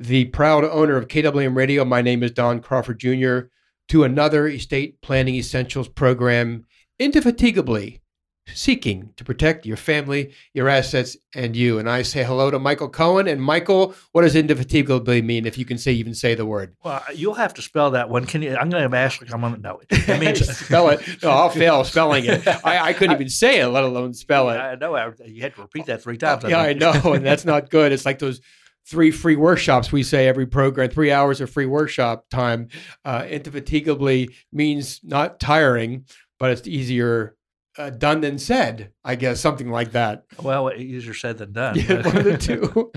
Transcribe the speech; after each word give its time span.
the 0.00 0.24
proud 0.26 0.64
owner 0.64 0.96
of 0.96 1.08
KAAM 1.08 1.54
Radio. 1.54 1.84
My 1.84 2.00
name 2.00 2.22
is 2.22 2.30
Don 2.30 2.60
Crawford 2.60 2.98
Jr., 2.98 3.40
to 3.88 4.04
another 4.04 4.48
estate 4.48 5.00
planning 5.02 5.34
essentials 5.34 5.88
program, 5.88 6.64
indefatigably 6.98 8.00
seeking 8.54 9.12
to 9.16 9.24
protect 9.24 9.66
your 9.66 9.76
family, 9.76 10.32
your 10.54 10.68
assets, 10.68 11.16
and 11.34 11.54
you. 11.54 11.78
And 11.78 11.88
I 11.88 12.02
say 12.02 12.24
hello 12.24 12.50
to 12.50 12.58
Michael 12.58 12.88
Cohen. 12.88 13.28
And 13.28 13.42
Michael, 13.42 13.94
what 14.12 14.22
does 14.22 14.34
indefatigably 14.34 15.22
mean, 15.22 15.44
if 15.44 15.58
you 15.58 15.64
can 15.64 15.76
say 15.76 15.92
even 15.92 16.14
say 16.14 16.34
the 16.34 16.46
word? 16.46 16.74
Well, 16.82 17.02
you'll 17.14 17.34
have 17.34 17.52
to 17.54 17.62
spell 17.62 17.90
that 17.90 18.08
one. 18.08 18.24
Can 18.24 18.42
you? 18.42 18.56
I'm 18.56 18.70
going 18.70 18.88
to 18.88 18.96
ask. 18.96 19.22
I'm 19.32 19.40
going 19.40 19.54
to 19.54 19.60
know 19.60 19.80
it. 19.80 20.08
It 20.08 20.18
means 20.18 20.48
spell 20.58 20.88
it. 20.88 21.00
No, 21.22 21.30
I'll 21.30 21.50
fail 21.50 21.84
spelling 21.84 22.24
it. 22.24 22.46
I, 22.64 22.88
I 22.88 22.92
couldn't 22.94 23.14
even 23.14 23.28
say 23.28 23.60
it, 23.60 23.66
let 23.68 23.84
alone 23.84 24.14
spell 24.14 24.50
it. 24.50 24.56
I 24.56 24.74
know. 24.76 24.96
I, 24.96 25.12
you 25.26 25.42
had 25.42 25.54
to 25.56 25.60
repeat 25.62 25.86
that 25.86 26.02
three 26.02 26.16
times. 26.16 26.44
Yeah, 26.48 26.58
I 26.58 26.72
know, 26.72 27.12
and 27.12 27.24
that's 27.24 27.44
not 27.44 27.70
good. 27.70 27.92
It's 27.92 28.06
like 28.06 28.18
those 28.18 28.40
three 28.90 29.12
free 29.12 29.36
workshops 29.36 29.92
we 29.92 30.02
say 30.02 30.26
every 30.26 30.46
program, 30.46 30.90
three 30.90 31.12
hours 31.12 31.40
of 31.40 31.48
free 31.48 31.66
workshop 31.66 32.26
time. 32.28 32.68
Uh, 33.04 33.24
indefatigably 33.28 34.28
means 34.52 35.00
not 35.04 35.38
tiring, 35.38 36.04
but 36.40 36.50
it's 36.50 36.66
easier 36.66 37.36
uh, 37.78 37.90
done 37.90 38.20
than 38.20 38.36
said. 38.36 38.90
I 39.04 39.14
guess 39.14 39.40
something 39.40 39.70
like 39.70 39.92
that. 39.92 40.24
Well, 40.42 40.72
easier 40.72 41.14
said 41.14 41.38
than 41.38 41.52
done. 41.52 41.76
Yeah, 41.76 42.04
one 42.04 42.16
of 42.16 42.24
the 42.24 42.36
two. 42.36 42.90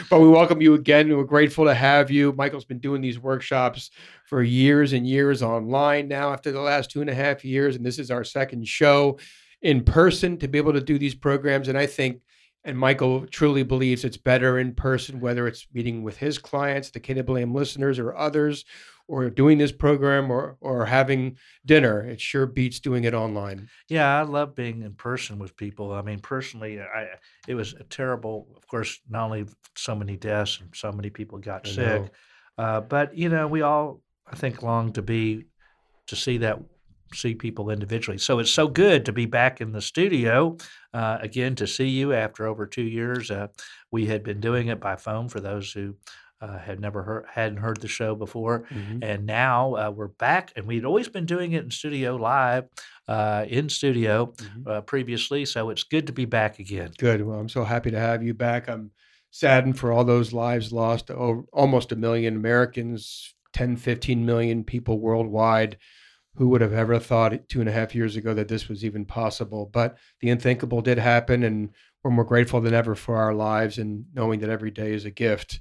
but 0.10 0.20
we 0.20 0.28
welcome 0.28 0.62
you 0.62 0.74
again. 0.74 1.14
We're 1.14 1.24
grateful 1.24 1.64
to 1.64 1.74
have 1.74 2.12
you. 2.12 2.32
Michael's 2.32 2.64
been 2.64 2.78
doing 2.78 3.02
these 3.02 3.18
workshops 3.18 3.90
for 4.26 4.44
years 4.44 4.92
and 4.92 5.04
years 5.04 5.42
online 5.42 6.06
now 6.06 6.32
after 6.32 6.52
the 6.52 6.60
last 6.60 6.92
two 6.92 7.00
and 7.00 7.10
a 7.10 7.14
half 7.14 7.44
years. 7.44 7.74
And 7.74 7.84
this 7.84 7.98
is 7.98 8.12
our 8.12 8.22
second 8.22 8.68
show 8.68 9.18
in 9.62 9.82
person 9.82 10.38
to 10.38 10.46
be 10.46 10.58
able 10.58 10.74
to 10.74 10.80
do 10.80 10.96
these 10.96 11.14
programs. 11.14 11.66
And 11.66 11.76
I 11.76 11.86
think, 11.86 12.20
and 12.64 12.78
Michael 12.78 13.26
truly 13.26 13.62
believes 13.62 14.04
it's 14.04 14.16
better 14.16 14.58
in 14.58 14.74
person, 14.74 15.20
whether 15.20 15.46
it's 15.46 15.66
meeting 15.72 16.02
with 16.02 16.18
his 16.18 16.38
clients, 16.38 16.90
the 16.90 17.00
KAAM 17.00 17.54
listeners, 17.54 17.98
or 17.98 18.14
others, 18.14 18.64
or 19.08 19.30
doing 19.30 19.58
this 19.58 19.72
program 19.72 20.30
or, 20.30 20.56
or 20.60 20.84
having 20.86 21.36
dinner. 21.64 22.02
It 22.02 22.20
sure 22.20 22.46
beats 22.46 22.78
doing 22.78 23.04
it 23.04 23.14
online. 23.14 23.68
Yeah, 23.88 24.18
I 24.18 24.22
love 24.22 24.54
being 24.54 24.82
in 24.82 24.94
person 24.94 25.38
with 25.38 25.56
people. 25.56 25.92
I 25.92 26.02
mean, 26.02 26.20
personally, 26.20 26.80
I 26.80 27.08
it 27.48 27.54
was 27.54 27.72
a 27.74 27.84
terrible. 27.84 28.46
Of 28.56 28.66
course, 28.68 29.00
not 29.08 29.24
only 29.24 29.46
so 29.76 29.94
many 29.94 30.16
deaths 30.16 30.60
and 30.60 30.70
so 30.74 30.92
many 30.92 31.10
people 31.10 31.38
got 31.38 31.66
I 31.66 31.70
sick, 31.70 32.12
uh, 32.58 32.82
but 32.82 33.16
you 33.16 33.30
know, 33.30 33.48
we 33.48 33.62
all 33.62 34.02
I 34.30 34.36
think 34.36 34.62
long 34.62 34.92
to 34.92 35.02
be 35.02 35.46
to 36.08 36.16
see 36.16 36.38
that 36.38 36.58
see 37.14 37.34
people 37.34 37.70
individually. 37.70 38.18
So 38.18 38.38
it's 38.38 38.50
so 38.50 38.68
good 38.68 39.06
to 39.06 39.12
be 39.12 39.26
back 39.26 39.60
in 39.60 39.72
the 39.72 39.80
studio 39.80 40.56
uh, 40.92 41.18
again 41.20 41.54
to 41.56 41.66
see 41.66 41.88
you 41.88 42.12
after 42.12 42.46
over 42.46 42.66
two 42.66 42.82
years. 42.82 43.30
Uh, 43.30 43.48
we 43.90 44.06
had 44.06 44.22
been 44.22 44.40
doing 44.40 44.68
it 44.68 44.80
by 44.80 44.96
phone 44.96 45.28
for 45.28 45.40
those 45.40 45.72
who. 45.72 45.96
Uh, 46.42 46.58
had 46.58 46.80
never 46.80 47.02
heard, 47.02 47.26
hadn't 47.30 47.58
heard 47.58 47.78
the 47.82 47.86
show 47.86 48.14
before, 48.14 48.64
and 49.02 49.26
now 49.26 49.74
uh, 49.76 49.90
we're 49.94 50.08
back. 50.08 50.50
And 50.56 50.66
we'd 50.66 50.86
always 50.86 51.06
been 51.06 51.26
doing 51.26 51.52
it 51.52 51.62
in 51.64 51.70
studio 51.70 52.16
live, 52.16 52.64
uh, 53.06 53.44
in 53.46 53.68
studio 53.68 54.32
Mhm. 54.38 54.66
uh, 54.66 54.80
previously. 54.80 55.44
So 55.44 55.68
it's 55.68 55.82
good 55.82 56.06
to 56.06 56.14
be 56.14 56.24
back 56.24 56.58
again. 56.58 56.92
Good. 56.96 57.26
Well, 57.26 57.38
I'm 57.38 57.50
so 57.50 57.62
happy 57.64 57.90
to 57.90 57.98
have 57.98 58.22
you 58.22 58.32
back. 58.32 58.70
I'm 58.70 58.90
saddened 59.30 59.78
for 59.78 59.92
all 59.92 60.02
those 60.02 60.32
lives 60.32 60.72
lost. 60.72 61.10
Oh, 61.10 61.44
almost 61.52 61.92
a 61.92 61.96
million 61.96 62.36
Americans, 62.36 63.34
10, 63.52 63.76
15 63.76 64.24
million 64.24 64.64
people 64.64 64.98
worldwide. 64.98 65.76
Who 66.36 66.48
would 66.48 66.60
have 66.60 66.72
ever 66.72 66.98
thought 66.98 67.48
two 67.48 67.60
and 67.60 67.68
a 67.68 67.72
half 67.72 67.94
years 67.94 68.16
ago 68.16 68.32
that 68.34 68.48
this 68.48 68.68
was 68.68 68.84
even 68.84 69.04
possible? 69.04 69.68
But 69.72 69.96
the 70.20 70.30
unthinkable 70.30 70.80
did 70.80 70.98
happen, 70.98 71.42
and 71.42 71.70
we're 72.02 72.10
more 72.10 72.24
grateful 72.24 72.60
than 72.60 72.74
ever 72.74 72.94
for 72.94 73.16
our 73.16 73.34
lives 73.34 73.78
and 73.78 74.06
knowing 74.14 74.40
that 74.40 74.50
every 74.50 74.70
day 74.70 74.92
is 74.92 75.04
a 75.04 75.10
gift. 75.10 75.60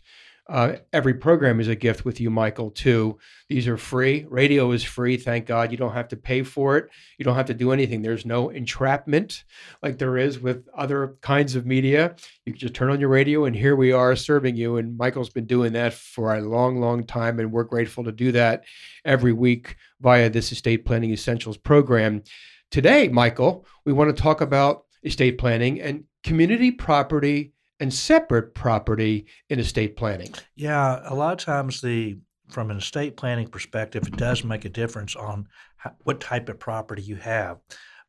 Uh, 0.50 0.78
every 0.91 1.13
program 1.13 1.59
is 1.59 1.68
a 1.68 1.75
gift 1.75 2.03
with 2.03 2.19
you, 2.19 2.31
Michael, 2.31 2.72
too. 2.72 3.19
These 3.50 3.68
are 3.68 3.78
free. 3.78 4.25
Radio 4.30 4.72
is 4.72 4.84
free. 4.84 5.16
Thank 5.16 5.46
God. 5.46 5.72
You 5.72 5.78
don't 5.78 5.94
have 5.94 6.07
to 6.07 6.18
pay 6.18 6.41
for 6.41 6.75
it. 6.75 6.90
You 7.19 7.25
don't 7.25 7.36
have 7.36 7.46
to 7.47 7.53
do 7.53 7.72
anything. 7.72 8.01
There's 8.01 8.25
no 8.25 8.50
entrapment 8.50 9.44
like 9.84 10.00
there 10.00 10.18
is 10.18 10.40
with 10.40 10.68
other 10.75 11.18
kinds 11.22 11.56
of 11.56 11.68
media. 11.68 12.16
You 12.46 12.53
can 12.53 12.59
just 12.59 12.74
turn 12.74 12.90
on 12.90 13.00
your 13.00 13.09
radio, 13.09 13.46
and 13.46 13.56
here 13.56 13.75
we 13.75 13.91
are 13.91 14.16
serving 14.16 14.56
you. 14.56 14.78
And 14.78 14.97
Michael's 14.97 15.30
been 15.30 15.46
doing 15.46 15.74
that 15.74 15.94
for 15.94 16.34
a 16.34 16.41
long, 16.41 16.80
long 16.80 17.06
time, 17.06 17.40
and 17.40 17.51
we're 17.51 17.63
grateful 17.63 18.03
to 18.06 18.12
do 18.12 18.31
that 18.31 18.63
every 19.06 19.34
week 19.34 19.75
via 20.02 20.30
this 20.30 20.52
Estate 20.52 20.86
Planning 20.86 21.12
Essentials 21.12 21.58
program. 21.58 22.24
Today, 22.72 23.08
Michael, 23.08 23.66
we 23.86 23.94
want 23.94 24.16
to 24.16 24.22
talk 24.22 24.42
about 24.42 24.84
estate 25.04 25.38
planning 25.38 25.82
and 25.82 26.04
community 26.24 26.72
property 26.72 27.54
and 27.80 27.94
separate 27.94 28.54
property 28.54 29.26
in 29.50 29.60
estate 29.60 29.96
planning. 29.96 30.34
Yeah, 30.56 31.02
a 31.06 31.16
lot 31.16 31.34
of 31.34 31.40
times 31.40 31.82
the 31.82 32.18
from 32.50 32.72
an 32.72 32.78
estate 32.78 33.16
planning 33.16 33.48
perspective, 33.48 34.08
it 34.08 34.18
does 34.18 34.44
make 34.44 34.66
a 34.66 34.70
difference 34.70 35.16
on 35.16 35.48
how, 35.78 35.92
what 36.04 36.20
type 36.20 36.50
of 36.50 36.60
property 36.60 37.02
you 37.02 37.16
have 37.16 37.60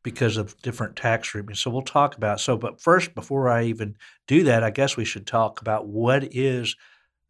because 0.03 0.35
of 0.35 0.59
different 0.63 0.95
tax 0.95 1.27
treatment. 1.27 1.59
So 1.59 1.69
we'll 1.69 1.83
talk 1.83 2.17
about 2.17 2.39
so. 2.39 2.57
But 2.57 2.81
first, 2.81 3.13
before 3.13 3.49
I 3.49 3.65
even 3.65 3.95
do 4.27 4.43
that, 4.43 4.63
I 4.63 4.71
guess 4.71 4.97
we 4.97 5.05
should 5.05 5.27
talk 5.27 5.61
about 5.61 5.87
what 5.87 6.33
is 6.35 6.75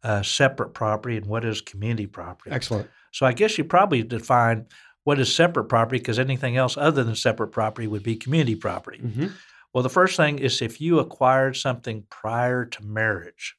uh, 0.02 0.22
separate 0.22 0.70
property 0.70 1.16
and 1.16 1.26
what 1.26 1.44
is 1.44 1.60
community 1.60 2.06
property. 2.06 2.50
Excellent. 2.50 2.88
So 3.12 3.24
I 3.26 3.32
guess 3.32 3.56
you 3.58 3.64
probably 3.64 4.02
define 4.02 4.66
what 5.04 5.18
is 5.20 5.34
separate 5.34 5.64
property 5.64 5.98
because 5.98 6.18
anything 6.18 6.56
else 6.56 6.76
other 6.76 7.02
than 7.04 7.14
separate 7.14 7.48
property 7.48 7.86
would 7.86 8.02
be 8.02 8.16
community 8.16 8.54
property. 8.56 8.98
Mhm. 8.98 9.32
Well, 9.72 9.82
the 9.82 9.90
first 9.90 10.16
thing 10.16 10.38
is 10.38 10.60
if 10.62 10.80
you 10.80 10.98
acquired 10.98 11.56
something 11.56 12.04
prior 12.10 12.64
to 12.66 12.84
marriage, 12.84 13.56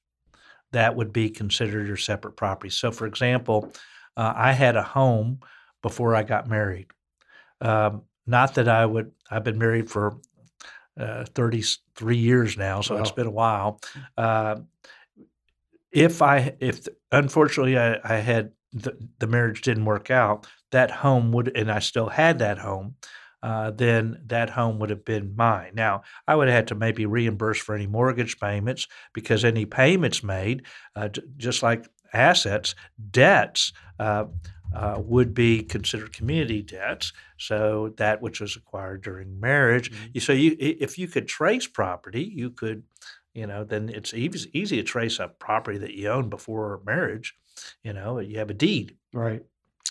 that 0.71 0.95
would 0.95 1.11
be 1.13 1.29
considered 1.29 1.87
your 1.87 1.97
separate 1.97 2.35
property. 2.35 2.69
So, 2.69 2.91
for 2.91 3.05
example, 3.05 3.71
uh, 4.15 4.33
I 4.35 4.51
had 4.53 4.75
a 4.75 4.83
home 4.83 5.39
before 5.81 6.15
I 6.15 6.23
got 6.23 6.47
married. 6.47 6.87
Um, 7.61 8.03
not 8.25 8.55
that 8.55 8.67
I 8.67 8.85
would, 8.85 9.11
I've 9.29 9.43
been 9.43 9.57
married 9.57 9.89
for 9.89 10.17
uh, 10.99 11.25
33 11.25 12.17
years 12.17 12.57
now, 12.57 12.81
so 12.81 12.95
it's 12.97 13.11
been 13.11 13.27
a 13.27 13.31
while. 13.31 13.79
Uh, 14.17 14.57
if 15.91 16.21
I, 16.21 16.55
if 16.59 16.87
unfortunately 17.11 17.77
I, 17.77 17.97
I 18.03 18.15
had 18.17 18.51
the, 18.73 18.97
the 19.19 19.27
marriage 19.27 19.61
didn't 19.61 19.85
work 19.85 20.09
out, 20.11 20.47
that 20.71 20.91
home 20.91 21.31
would, 21.31 21.55
and 21.55 21.71
I 21.71 21.79
still 21.79 22.09
had 22.09 22.39
that 22.39 22.57
home, 22.57 22.95
uh, 23.41 23.71
then 23.71 24.21
that 24.27 24.49
home 24.49 24.79
would 24.79 24.89
have 24.89 25.03
been 25.05 25.35
mine. 25.35 25.71
Now, 25.75 26.03
I 26.27 26.35
would 26.35 26.47
have 26.47 26.55
had 26.55 26.67
to 26.69 26.75
maybe 26.75 27.05
reimburse 27.05 27.59
for 27.59 27.75
any 27.75 27.87
mortgage 27.87 28.39
payments 28.39 28.87
because 29.13 29.43
any 29.43 29.65
payments 29.65 30.23
made, 30.23 30.63
uh, 30.95 31.09
j- 31.09 31.21
just 31.37 31.61
like 31.61 31.85
assets, 32.13 32.73
debts 33.11 33.73
uh, 33.99 34.25
uh, 34.73 34.99
would 35.03 35.33
be 35.33 35.61
considered 35.61 36.13
community 36.13 36.61
debts. 36.61 37.11
So 37.37 37.93
that 37.97 38.21
which 38.21 38.39
was 38.39 38.55
acquired 38.55 39.03
during 39.03 39.39
marriage. 39.39 39.91
You- 40.13 40.21
So 40.21 40.33
you, 40.33 40.55
if 40.59 40.97
you 40.97 41.07
could 41.07 41.27
trace 41.27 41.67
property, 41.67 42.23
you 42.23 42.49
could, 42.49 42.83
you 43.33 43.45
know, 43.45 43.63
then 43.63 43.89
it's 43.89 44.13
easy, 44.13 44.49
easy 44.57 44.77
to 44.77 44.83
trace 44.83 45.19
a 45.19 45.27
property 45.27 45.77
that 45.79 45.93
you 45.95 46.09
owned 46.09 46.29
before 46.29 46.81
marriage. 46.85 47.35
You 47.83 47.93
know, 47.93 48.19
you 48.19 48.39
have 48.39 48.49
a 48.49 48.53
deed. 48.53 48.97
Right. 49.13 49.43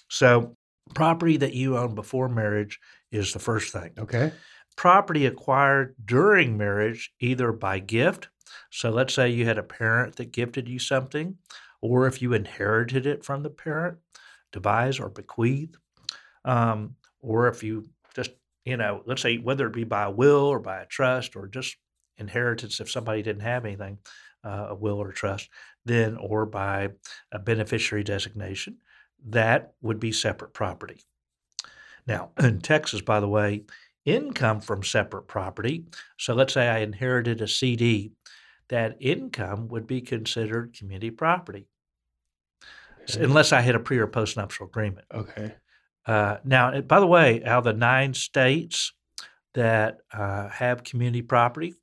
So 0.08 0.56
property 0.94 1.36
that 1.38 1.54
you 1.54 1.78
own 1.78 1.94
before 1.94 2.28
marriage 2.28 2.78
is 3.10 3.32
the 3.32 3.38
first 3.38 3.72
thing 3.72 3.92
Okay. 3.98 4.32
property 4.76 5.26
acquired 5.26 5.94
during 6.04 6.56
marriage, 6.56 7.12
either 7.20 7.52
by 7.52 7.78
gift. 7.78 8.28
So 8.70 8.90
let's 8.90 9.14
say 9.14 9.30
you 9.30 9.44
had 9.46 9.58
a 9.58 9.62
parent 9.62 10.16
that 10.16 10.32
gifted 10.32 10.68
you 10.68 10.78
something, 10.78 11.38
or 11.80 12.06
if 12.06 12.20
you 12.20 12.32
inherited 12.34 13.06
it 13.06 13.24
from 13.24 13.42
the 13.42 13.50
parent, 13.50 13.98
devise 14.52 15.00
or 15.00 15.08
bequeath, 15.08 15.76
Um, 16.44 16.96
or 17.20 17.48
if 17.48 17.62
you 17.62 17.88
just, 18.14 18.32
you 18.64 18.76
know, 18.76 19.02
let's 19.06 19.22
say 19.22 19.38
whether 19.38 19.66
it 19.68 19.72
be 19.72 19.84
by 19.84 20.04
a 20.04 20.10
will 20.10 20.46
or 20.46 20.58
by 20.58 20.80
a 20.80 20.86
trust 20.86 21.36
or 21.36 21.46
just 21.46 21.76
inheritance, 22.22 22.80
if 22.80 22.90
somebody 22.90 23.22
didn't 23.22 23.42
have 23.42 23.64
anything, 23.66 23.98
uh, 24.44 24.68
a 24.70 24.74
will 24.74 24.98
or 24.98 25.12
trust, 25.12 25.48
then 25.84 26.16
or 26.16 26.46
by 26.46 26.88
a 27.30 27.38
beneficiary 27.38 28.04
designation, 28.04 28.78
that 29.26 29.74
would 29.82 30.00
be 30.00 30.12
separate 30.12 30.54
property. 30.54 31.02
Now, 32.06 32.30
in 32.38 32.60
Texas, 32.60 33.00
by 33.00 33.20
the 33.20 33.28
way, 33.28 33.64
income 34.04 34.60
from 34.60 34.82
separate 34.82 35.28
property, 35.28 35.86
so 36.18 36.34
let's 36.34 36.54
say 36.54 36.68
I 36.68 36.78
inherited 36.78 37.40
a 37.40 37.48
CD, 37.48 38.12
that 38.68 38.96
income 39.00 39.68
would 39.68 39.86
be 39.86 40.00
considered 40.00 40.74
community 40.76 41.10
property, 41.10 41.66
Okay. 43.10 43.22
unless 43.24 43.52
I 43.52 43.60
had 43.60 43.74
a 43.74 43.80
pre 43.80 43.98
or 43.98 44.06
post 44.06 44.36
nuptial 44.36 44.66
agreement. 44.66 45.06
Okay. 45.12 45.54
Uh, 46.06 46.38
now, 46.44 46.80
by 46.80 47.00
the 47.00 47.06
way, 47.06 47.44
out 47.44 47.58
of 47.58 47.64
the 47.64 47.72
nine 47.72 48.14
states 48.14 48.92
that 49.54 49.98
uh, 50.12 50.48
have 50.48 50.84
community 50.84 51.22
property, 51.22 51.74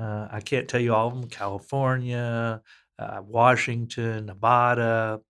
uh, 0.00 0.28
I 0.30 0.40
can't 0.40 0.68
tell 0.68 0.80
you 0.80 0.94
all 0.94 1.08
of 1.08 1.14
them 1.14 1.28
California, 1.28 2.62
uh, 2.98 3.20
Washington, 3.26 4.26
Nevada, 4.26 5.20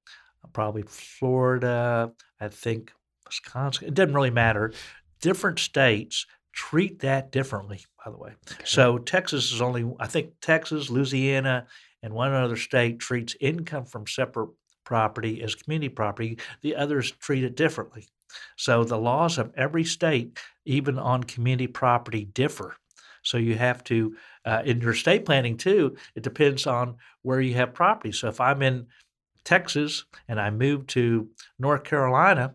uh, 0.44 0.48
probably 0.52 0.82
Florida, 0.82 2.12
I 2.40 2.48
think 2.48 2.92
Wisconsin. 3.26 3.88
It 3.88 3.94
doesn't 3.94 4.14
really 4.14 4.30
matter. 4.30 4.72
Different 5.20 5.58
states 5.58 6.26
treat 6.52 7.00
that 7.00 7.32
differently, 7.32 7.84
by 8.04 8.10
the 8.10 8.18
way. 8.18 8.32
So 8.64 8.98
Texas 8.98 9.52
is 9.52 9.60
only, 9.60 9.90
I 9.98 10.06
think 10.06 10.34
Texas, 10.40 10.90
Louisiana, 10.90 11.66
and 12.02 12.14
one 12.14 12.32
other 12.32 12.56
state 12.56 12.98
treats 12.98 13.36
income 13.40 13.84
from 13.84 14.06
separate 14.06 14.50
property 14.84 15.42
as 15.42 15.54
community 15.54 15.88
property. 15.88 16.38
The 16.62 16.76
others 16.76 17.10
treat 17.12 17.44
it 17.44 17.56
differently. 17.56 18.08
So 18.56 18.84
the 18.84 18.98
laws 18.98 19.38
of 19.38 19.52
every 19.56 19.84
state, 19.84 20.38
even 20.64 20.98
on 20.98 21.24
community 21.24 21.66
property, 21.66 22.24
differ. 22.24 22.76
So 23.22 23.36
you 23.38 23.56
have 23.56 23.84
to, 23.84 24.16
uh, 24.44 24.62
in 24.64 24.80
your 24.80 24.92
estate 24.92 25.24
planning 25.24 25.56
too, 25.56 25.96
it 26.14 26.22
depends 26.22 26.66
on 26.66 26.96
where 27.22 27.40
you 27.40 27.54
have 27.54 27.74
property. 27.74 28.12
So 28.12 28.28
if 28.28 28.40
I'm 28.40 28.62
in 28.62 28.86
Texas 29.44 30.04
and 30.28 30.40
I 30.40 30.50
move 30.50 30.86
to 30.88 31.28
North 31.58 31.84
Carolina, 31.84 32.54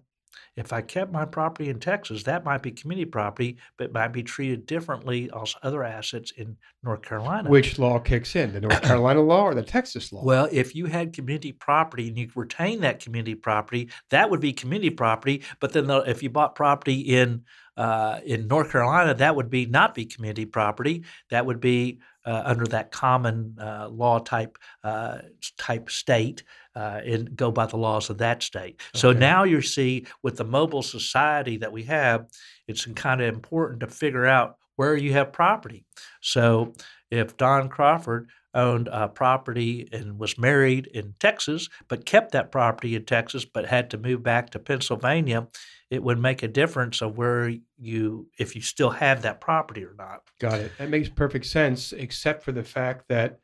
if 0.56 0.72
I 0.72 0.82
kept 0.82 1.12
my 1.12 1.26
property 1.26 1.70
in 1.70 1.80
Texas, 1.80 2.24
that 2.24 2.46
might 2.46 2.62
be 2.62 2.72
community 2.72 3.06
property, 3.06 3.58
but 3.78 3.92
might 3.92 4.14
be 4.14 4.24
treated 4.24 4.66
differently 4.66 5.30
as 5.40 5.56
other 5.64 5.84
assets 5.84 6.32
in 6.32 6.56
North 6.82 7.02
Carolina. 7.02 7.50
Which 7.50 7.78
law 7.78 8.00
kicks 8.00 8.36
in? 8.36 8.54
The 8.54 8.62
North 8.62 8.82
Carolina 8.84 9.22
law 9.22 9.44
or 9.44 9.54
the 9.54 9.64
Texas 9.64 10.14
law? 10.14 10.24
Well, 10.24 10.48
if 10.52 10.74
you 10.74 10.86
had 10.86 11.14
community 11.14 11.52
property 11.52 12.08
and 12.08 12.18
you 12.18 12.30
retain 12.36 12.80
that 12.82 13.02
community 13.02 13.36
property, 13.36 13.90
that 14.12 14.30
would 14.30 14.40
be 14.40 14.54
community 14.54 14.90
property. 14.92 15.44
But 15.60 15.74
then, 15.74 15.88
the, 15.88 15.98
if 16.00 16.24
you 16.24 16.30
bought 16.30 16.56
property 16.56 17.02
in 17.02 17.44
uh, 17.78 18.22
in 18.26 18.48
North 18.48 18.72
Carolina, 18.72 19.14
that 19.14 19.36
would 19.36 19.50
be 19.50 19.66
not 19.66 19.94
be 19.94 20.06
community 20.06 20.46
property. 20.46 21.04
That 21.30 21.46
would 21.46 21.60
be 21.60 22.00
uh, 22.26 22.44
under 22.46 22.66
that 22.68 22.92
common 22.92 23.58
uh, 23.60 23.90
law 23.90 24.20
type 24.20 24.58
uh, 24.84 25.18
type 25.58 25.90
state 25.90 26.44
uh, 26.76 27.02
and 27.06 27.36
go 27.36 27.52
by 27.52 27.66
the 27.66 27.78
laws 27.78 28.10
of 28.10 28.18
that 28.18 28.44
state. 28.44 28.82
So 28.94 29.14
now 29.14 29.44
you 29.44 29.62
see 29.62 30.06
with 30.24 30.38
the 30.38 30.44
mobile 30.44 30.84
society 30.84 31.58
that 31.58 31.72
we 31.72 31.84
have, 31.84 32.28
it's 32.68 32.86
kind 32.86 33.22
of 33.22 33.34
important 33.34 33.80
to 33.80 33.88
figure 33.88 34.26
out 34.26 34.58
where 34.76 34.98
you 34.98 35.14
have 35.14 35.32
property. 35.32 35.86
So 36.22 36.74
if 37.10 37.38
Don 37.38 37.70
Crawford 37.70 38.30
owned 38.54 38.90
a 38.92 39.08
property 39.08 39.88
and 39.92 40.20
was 40.20 40.38
married 40.38 40.88
in 40.88 41.14
Texas, 41.20 41.70
but 41.88 42.06
kept 42.06 42.32
that 42.32 42.52
property 42.52 42.96
in 42.96 43.06
Texas, 43.06 43.46
but 43.46 43.66
had 43.66 43.90
to 43.92 43.98
move 43.98 44.24
back 44.24 44.50
to 44.50 44.60
Pennsylvania, 44.60 45.48
it 45.90 46.02
would 46.04 46.20
make 46.20 46.42
a 46.42 46.48
difference 46.48 47.02
of 47.02 47.18
where 47.18 47.54
you, 47.78 48.28
if 48.40 48.56
you 48.56 48.62
still 48.62 48.90
have 48.90 49.22
that 49.22 49.40
property 49.40 49.84
or 49.84 49.94
not. 49.98 50.22
Got 50.40 50.60
it. 50.60 50.72
That 50.78 50.90
makes 50.90 51.10
perfect 51.10 51.46
sense, 51.46 51.94
except 51.94 52.44
for 52.44 52.52
the 52.52 52.64
fact 52.64 53.06
that 53.10 53.40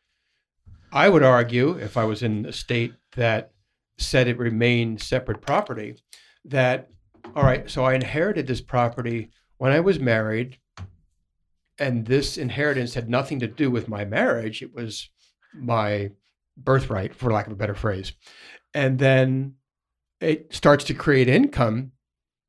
I 0.93 1.07
would 1.07 1.23
argue, 1.23 1.77
if 1.77 1.95
I 1.95 2.03
was 2.03 2.23
in 2.23 2.45
a 2.45 2.51
state 2.51 2.93
that 3.15 3.51
said 3.97 4.27
it 4.27 4.37
remained 4.37 5.01
separate 5.01 5.41
property, 5.41 5.95
that, 6.45 6.89
all 7.35 7.43
right, 7.43 7.69
so 7.69 7.83
I 7.83 7.93
inherited 7.93 8.47
this 8.47 8.61
property 8.61 9.29
when 9.57 9.71
I 9.71 9.79
was 9.79 9.99
married, 9.99 10.57
and 11.77 12.05
this 12.05 12.37
inheritance 12.37 12.93
had 12.93 13.09
nothing 13.09 13.39
to 13.39 13.47
do 13.47 13.69
with 13.69 13.87
my 13.87 14.05
marriage. 14.05 14.61
It 14.61 14.73
was 14.73 15.09
my 15.53 16.11
birthright, 16.57 17.15
for 17.15 17.31
lack 17.31 17.47
of 17.47 17.53
a 17.53 17.57
better 17.57 17.75
phrase. 17.75 18.13
And 18.73 18.99
then 18.99 19.55
it 20.19 20.53
starts 20.53 20.83
to 20.85 20.93
create 20.93 21.27
income. 21.27 21.91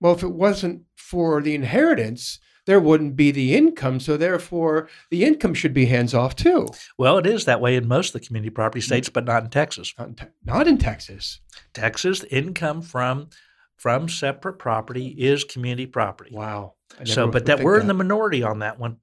Well, 0.01 0.15
if 0.15 0.23
it 0.23 0.33
wasn't 0.33 0.83
for 0.97 1.41
the 1.41 1.55
inheritance, 1.55 2.39
there 2.67 2.81
wouldn't 2.81 3.17
be 3.17 3.31
the 3.31 3.55
income. 3.55 4.01
So 4.01 4.17
therefore, 4.17 4.89
the 5.11 5.25
income 5.25 5.55
should 5.55 5.75
be 5.75 5.87
hands 5.87 6.15
off 6.15 6.37
too. 6.37 6.69
Well, 6.99 7.19
it 7.19 7.27
is 7.27 7.45
that 7.45 7.61
way 7.61 7.77
in 7.77 7.89
most 7.89 8.15
of 8.15 8.21
the 8.21 8.27
community 8.27 8.51
property 8.51 8.81
mm-hmm. 8.81 8.87
states, 8.87 9.09
but 9.09 9.25
not 9.25 9.45
in 9.45 9.51
Texas. 9.51 9.95
Not 9.99 10.09
in, 10.09 10.15
Te- 10.15 10.27
not 10.45 10.69
in 10.69 10.79
Texas. 10.79 11.41
Texas, 11.75 12.25
income 12.25 12.83
from 12.83 13.29
from 13.77 14.09
separate 14.09 14.59
property 14.61 15.09
is 15.09 15.43
community 15.43 15.87
property. 15.87 16.31
Wow. 16.33 16.75
So, 17.05 17.29
but 17.29 17.47
that 17.47 17.63
we're 17.63 17.81
in 17.81 17.89
the 17.89 17.95
minority 17.95 18.45
on 18.45 18.61
that 18.61 18.79
one. 18.79 18.99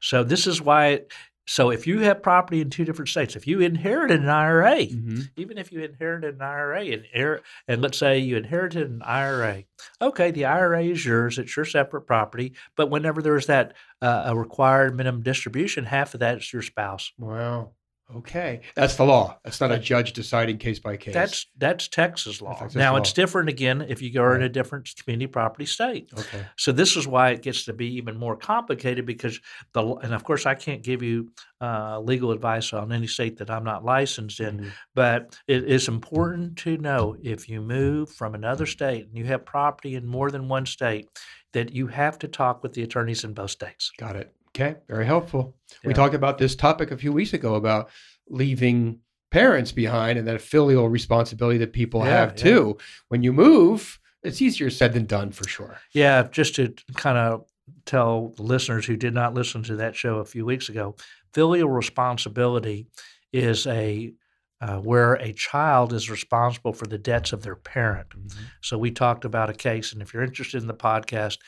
So 0.00 0.22
this 0.22 0.46
is 0.46 0.60
why. 0.60 1.02
So 1.50 1.70
if 1.70 1.86
you 1.86 2.00
have 2.00 2.22
property 2.22 2.60
in 2.60 2.68
two 2.68 2.84
different 2.84 3.08
states, 3.08 3.34
if 3.34 3.46
you 3.46 3.60
inherited 3.60 4.20
an 4.20 4.28
IRA, 4.28 4.86
Mhm. 4.86 5.30
even 5.36 5.56
if 5.56 5.72
you 5.72 5.80
inherited 5.80 6.34
an 6.34 6.42
IRA 6.42 6.82
and, 6.92 7.40
and 7.66 7.80
let's 7.80 7.96
say 7.96 8.18
you 8.18 8.36
inherited 8.36 8.90
an 8.90 9.00
IRA, 9.02 9.64
okay, 10.02 10.30
the 10.30 10.44
IRA 10.44 10.84
is 10.84 11.06
yours; 11.06 11.38
it's 11.38 11.56
your 11.56 11.64
separate 11.64 12.02
property. 12.02 12.52
But 12.76 12.90
whenever 12.90 13.22
there's 13.22 13.46
that 13.46 13.72
uh, 14.02 14.24
a 14.26 14.36
required 14.36 14.94
minimum 14.94 15.22
distribution, 15.22 15.84
half 15.86 16.12
of 16.12 16.20
that 16.20 16.36
is 16.36 16.52
your 16.52 16.60
spouse. 16.60 17.12
Wow. 17.18 17.72
Okay. 18.16 18.62
That's 18.74 18.96
the 18.96 19.04
law. 19.04 19.38
That's 19.44 19.60
not 19.60 19.70
a 19.70 19.78
judge 19.78 20.14
deciding 20.14 20.56
case 20.56 20.78
by 20.78 20.96
case. 20.96 21.12
That's 21.12 21.46
that's 21.58 21.88
Texas 21.88 22.40
law. 22.40 22.58
Texas 22.58 22.74
now 22.76 22.92
law. 22.92 22.98
it's 22.98 23.12
different 23.12 23.50
again 23.50 23.82
if 23.82 24.00
you 24.00 24.10
go 24.10 24.32
in 24.32 24.42
a 24.42 24.48
different 24.48 24.88
community 25.02 25.26
property 25.26 25.66
state. 25.66 26.08
okay. 26.18 26.46
So 26.56 26.72
this 26.72 26.96
is 26.96 27.06
why 27.06 27.30
it 27.30 27.42
gets 27.42 27.64
to 27.66 27.74
be 27.74 27.86
even 27.96 28.16
more 28.16 28.34
complicated 28.36 29.04
because 29.04 29.38
the 29.74 29.84
and 29.96 30.14
of 30.14 30.24
course 30.24 30.46
I 30.46 30.54
can't 30.54 30.82
give 30.82 31.02
you 31.02 31.30
uh, 31.60 32.00
legal 32.00 32.30
advice 32.30 32.72
on 32.72 32.92
any 32.92 33.06
state 33.08 33.36
that 33.38 33.50
I'm 33.50 33.64
not 33.64 33.84
licensed 33.84 34.40
in, 34.40 34.58
Mhm. 34.60 34.70
but 34.94 35.38
it 35.46 35.64
is 35.64 35.88
important 35.88 36.56
to 36.58 36.78
know 36.78 37.16
if 37.22 37.48
you 37.48 37.60
move 37.60 38.10
from 38.10 38.34
another 38.34 38.64
state 38.64 39.06
and 39.06 39.18
you 39.18 39.24
have 39.26 39.44
property 39.44 39.96
in 39.96 40.06
more 40.06 40.30
than 40.30 40.48
one 40.48 40.64
state 40.66 41.08
that 41.52 41.72
you 41.72 41.88
have 41.88 42.18
to 42.20 42.28
talk 42.28 42.62
with 42.62 42.72
the 42.74 42.82
attorneys 42.82 43.24
in 43.24 43.32
both 43.34 43.50
states. 43.50 43.90
Got 43.98 44.16
it. 44.16 44.32
Okay. 44.48 44.76
Very 44.88 45.06
helpful. 45.06 45.56
We 45.84 45.94
talked 45.94 46.14
about 46.14 46.38
this 46.38 46.56
topic 46.56 46.90
a 46.90 46.96
few 46.96 47.12
weeks 47.12 47.32
ago 47.32 47.54
about 47.54 47.90
leaving 48.28 49.00
parents 49.30 49.72
behind 49.72 50.18
and 50.18 50.26
that 50.26 50.40
filial 50.40 50.88
responsibility 50.88 51.58
that 51.58 51.72
people 51.72 52.04
Yeah, 52.04 52.10
have 52.10 52.30
yeah. 52.30 52.36
too. 52.44 52.78
When 53.08 53.22
you 53.22 53.32
move, 53.32 53.98
it's 54.22 54.40
easier 54.42 54.70
said 54.70 54.92
than 54.94 55.06
done 55.06 55.32
for 55.32 55.46
sure. 55.48 55.78
Yeah, 55.92 56.26
just 56.30 56.54
to 56.56 56.74
kind 56.94 57.18
of 57.18 57.44
tell 57.84 58.28
the 58.36 58.42
listeners 58.42 58.86
who 58.86 58.96
did 58.96 59.14
not 59.14 59.34
listen 59.34 59.62
to 59.64 59.76
that 59.76 59.94
show 59.94 60.18
a 60.18 60.24
few 60.24 60.44
weeks 60.44 60.68
ago, 60.68 60.96
filial 61.32 61.68
responsibility 61.68 62.86
is 63.32 63.66
a 63.66 64.12
uh, 64.60 64.78
where 64.78 65.14
a 65.14 65.32
child 65.34 65.92
is 65.92 66.10
responsible 66.10 66.72
for 66.72 66.86
the 66.86 66.98
debts 66.98 67.32
of 67.32 67.42
their 67.42 67.54
parent. 67.54 68.08
So 68.60 68.76
we 68.76 68.90
talked 68.90 69.24
about 69.24 69.50
a 69.50 69.54
case, 69.54 69.92
and 69.92 70.02
if 70.02 70.12
you're 70.12 70.24
interested 70.24 70.60
in 70.60 70.66
the 70.66 70.74
podcast, 70.74 71.38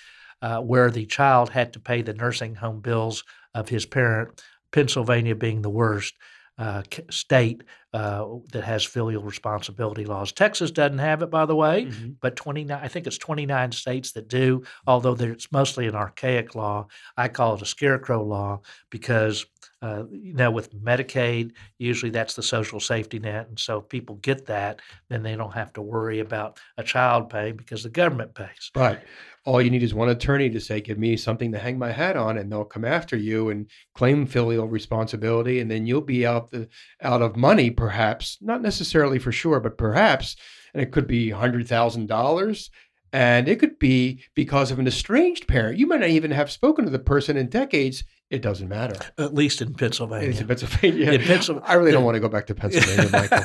uh, 0.42 0.60
where 0.60 0.90
the 0.90 1.06
child 1.06 1.50
had 1.50 1.72
to 1.72 1.80
pay 1.80 2.02
the 2.02 2.14
nursing 2.14 2.54
home 2.54 2.80
bills 2.80 3.24
of 3.54 3.68
his 3.68 3.86
parent, 3.86 4.42
Pennsylvania 4.72 5.34
being 5.34 5.62
the 5.62 5.70
worst 5.70 6.14
uh, 6.58 6.82
state 7.10 7.64
uh, 7.92 8.24
that 8.52 8.62
has 8.64 8.84
filial 8.84 9.22
responsibility 9.22 10.04
laws. 10.04 10.30
Texas 10.32 10.70
doesn't 10.70 10.98
have 10.98 11.22
it, 11.22 11.30
by 11.30 11.44
the 11.46 11.56
way 11.56 11.86
Mhm. 11.86 12.16
but 12.20 12.36
29 12.36 12.78
i 12.82 12.88
think 12.88 13.06
it's 13.06 13.18
29 13.18 13.72
states 13.72 14.12
that 14.12 14.28
do 14.28 14.62
although 14.86 15.14
it's 15.14 15.50
mostly 15.50 15.86
an 15.86 15.94
archaic 15.94 16.54
law 16.54 16.86
i 17.16 17.26
call 17.28 17.54
it 17.54 17.62
a 17.62 17.66
scarecrow 17.66 18.22
law 18.22 18.60
because 18.90 19.44
uh, 19.82 20.04
you 20.10 20.34
know 20.34 20.50
with 20.50 20.72
medicaid 20.74 21.52
usually 21.78 22.10
that's 22.10 22.34
the 22.34 22.42
social 22.42 22.78
safety 22.80 23.18
net 23.18 23.48
and 23.48 23.58
so 23.58 23.78
if 23.78 23.88
people 23.88 24.16
get 24.16 24.46
that 24.46 24.80
then 25.08 25.22
they 25.22 25.34
don't 25.36 25.54
have 25.54 25.72
to 25.72 25.82
worry 25.82 26.20
about 26.20 26.58
a 26.76 26.82
child 26.84 27.28
paying 27.30 27.56
because 27.56 27.82
the 27.82 27.88
government 27.90 28.34
pays 28.34 28.70
But 28.74 29.02
all 29.46 29.62
you 29.62 29.70
need 29.70 29.82
is 29.82 29.94
one 29.94 30.10
attorney 30.10 30.50
to 30.50 30.60
say, 30.60 30.82
"Give 30.82 30.98
me 30.98 31.16
something 31.16 31.50
to 31.52 31.58
hang 31.58 31.78
my 31.78 31.90
hat 31.92 32.14
on," 32.14 32.36
and 32.36 32.52
they'll 32.52 32.62
come 32.62 32.84
after 32.84 33.16
you 33.16 33.48
and 33.48 33.70
claim 33.94 34.26
filial 34.26 34.68
responsibility, 34.68 35.60
and 35.60 35.70
then 35.70 35.86
you'll 35.86 36.02
be 36.02 36.26
out 36.26 36.50
the 36.50 36.68
out 37.00 37.22
of 37.22 37.36
money, 37.36 37.70
perhaps 37.80 38.36
not 38.42 38.60
necessarily 38.60 39.18
for 39.18 39.32
sure, 39.32 39.58
but 39.58 39.78
perhaps, 39.78 40.36
and 40.74 40.82
it 40.82 40.92
could 40.92 41.06
be 41.06 41.30
hundred 41.30 41.66
thousand 41.66 42.08
dollars, 42.08 42.70
and 43.10 43.48
it 43.48 43.58
could 43.58 43.78
be 43.78 44.22
because 44.34 44.70
of 44.70 44.78
an 44.78 44.86
estranged 44.86 45.48
parent. 45.48 45.78
You 45.78 45.86
might 45.86 46.00
not 46.00 46.10
even 46.10 46.30
have 46.30 46.50
spoken 46.50 46.84
to 46.84 46.90
the 46.90 46.98
person 46.98 47.38
in 47.38 47.48
decades. 47.48 48.04
It 48.30 48.42
doesn't 48.42 48.68
matter. 48.68 48.94
at 49.18 49.34
least 49.34 49.60
in 49.60 49.74
Pennsylvania. 49.74 50.28
It's 50.30 50.40
in 50.40 50.46
Pennsylvania. 50.46 51.10
In 51.10 51.20
Pennsylvania- 51.20 51.68
I 51.68 51.74
really 51.74 51.90
don't 51.90 52.04
want 52.04 52.14
to 52.14 52.20
go 52.20 52.28
back 52.28 52.46
to 52.46 52.54
Pennsylvania, 52.54 53.10
Michael. 53.12 53.44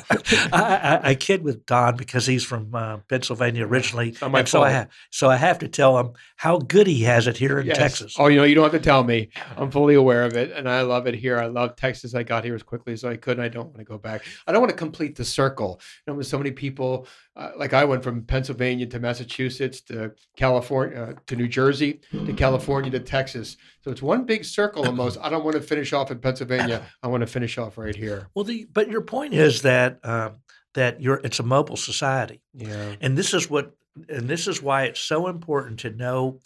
I, 0.53 0.99
I, 1.03 1.09
I 1.09 1.15
kid 1.15 1.41
with 1.43 1.65
Don 1.65 1.97
because 1.97 2.27
he's 2.27 2.43
from 2.45 2.69
uh, 2.75 2.97
Pennsylvania 3.09 3.65
originally, 3.65 4.09
It's 4.09 4.21
not 4.21 4.29
my 4.29 4.39
and 4.39 4.47
so 4.47 4.61
I 4.61 4.69
have 4.69 4.89
so 5.09 5.27
I 5.29 5.37
have 5.37 5.57
to 5.59 5.67
tell 5.67 5.97
him 5.97 6.11
how 6.35 6.59
good 6.59 6.85
he 6.85 7.01
has 7.03 7.25
it 7.25 7.35
here 7.37 7.59
in 7.59 7.65
Yes. 7.65 7.77
Texas. 7.77 8.15
Oh, 8.19 8.27
you 8.27 8.35
know, 8.37 8.43
you 8.43 8.53
don't 8.53 8.63
have 8.71 8.79
to 8.79 8.79
tell 8.79 9.03
me. 9.03 9.29
I'm 9.57 9.71
fully 9.71 9.95
aware 9.95 10.23
of 10.23 10.33
it, 10.37 10.51
and 10.51 10.69
I 10.69 10.81
love 10.81 11.07
it 11.07 11.15
here. 11.15 11.39
I 11.39 11.47
love 11.47 11.75
Texas. 11.75 12.13
I 12.13 12.21
got 12.21 12.43
here 12.45 12.53
as 12.53 12.61
quickly 12.61 12.93
as 12.93 13.03
I 13.03 13.15
could, 13.15 13.37
and 13.37 13.41
I 13.43 13.47
don't 13.49 13.65
want 13.67 13.79
to 13.79 13.85
go 13.85 13.97
back. 13.97 14.23
I 14.45 14.51
don't 14.51 14.61
want 14.61 14.69
to 14.71 14.77
complete 14.77 15.15
the 15.15 15.25
circle. 15.25 15.79
You 16.05 16.13
know, 16.13 16.17
with 16.17 16.27
so 16.27 16.37
many 16.37 16.51
people, 16.51 17.07
uh, 17.35 17.51
like 17.57 17.73
I 17.73 17.85
went 17.85 18.03
from 18.03 18.21
Pennsylvania 18.21 18.85
to 18.85 18.99
Massachusetts 18.99 19.81
to 19.81 20.11
California 20.37 21.01
uh, 21.01 21.13
to 21.25 21.35
New 21.35 21.47
Jersey 21.47 22.01
to 22.11 22.33
California 22.33 22.91
to 22.91 22.99
Texas. 22.99 23.57
So 23.83 23.91
it's 23.91 24.01
one 24.01 24.25
big 24.25 24.43
circle 24.45 24.74
almost. 24.75 25.17
I 25.21 25.29
don't 25.29 25.43
want 25.43 25.55
to 25.55 25.61
finish 25.61 25.93
off 25.93 26.11
in 26.11 26.19
Pennsylvania. 26.19 26.85
I 27.03 27.07
want 27.07 27.21
to 27.21 27.27
finish 27.27 27.57
off 27.57 27.77
right 27.77 27.95
here. 27.95 28.27
Well, 28.35 28.45
the 28.45 28.67
but 28.71 28.89
your 28.89 29.01
point 29.01 29.33
is 29.33 29.61
that 29.63 29.99
um, 30.03 30.37
that 30.73 31.01
you're 31.01 31.21
it's 31.23 31.39
a 31.39 31.43
mobile 31.43 31.77
society, 31.77 32.41
Yeah. 32.53 32.95
and 33.01 33.17
this 33.17 33.33
is 33.33 33.49
what 33.49 33.73
and 34.09 34.27
this 34.29 34.47
is 34.47 34.61
why 34.61 34.83
it's 34.85 34.99
so 34.99 35.27
important 35.27 35.79
to 35.81 35.89
know. 35.89 36.39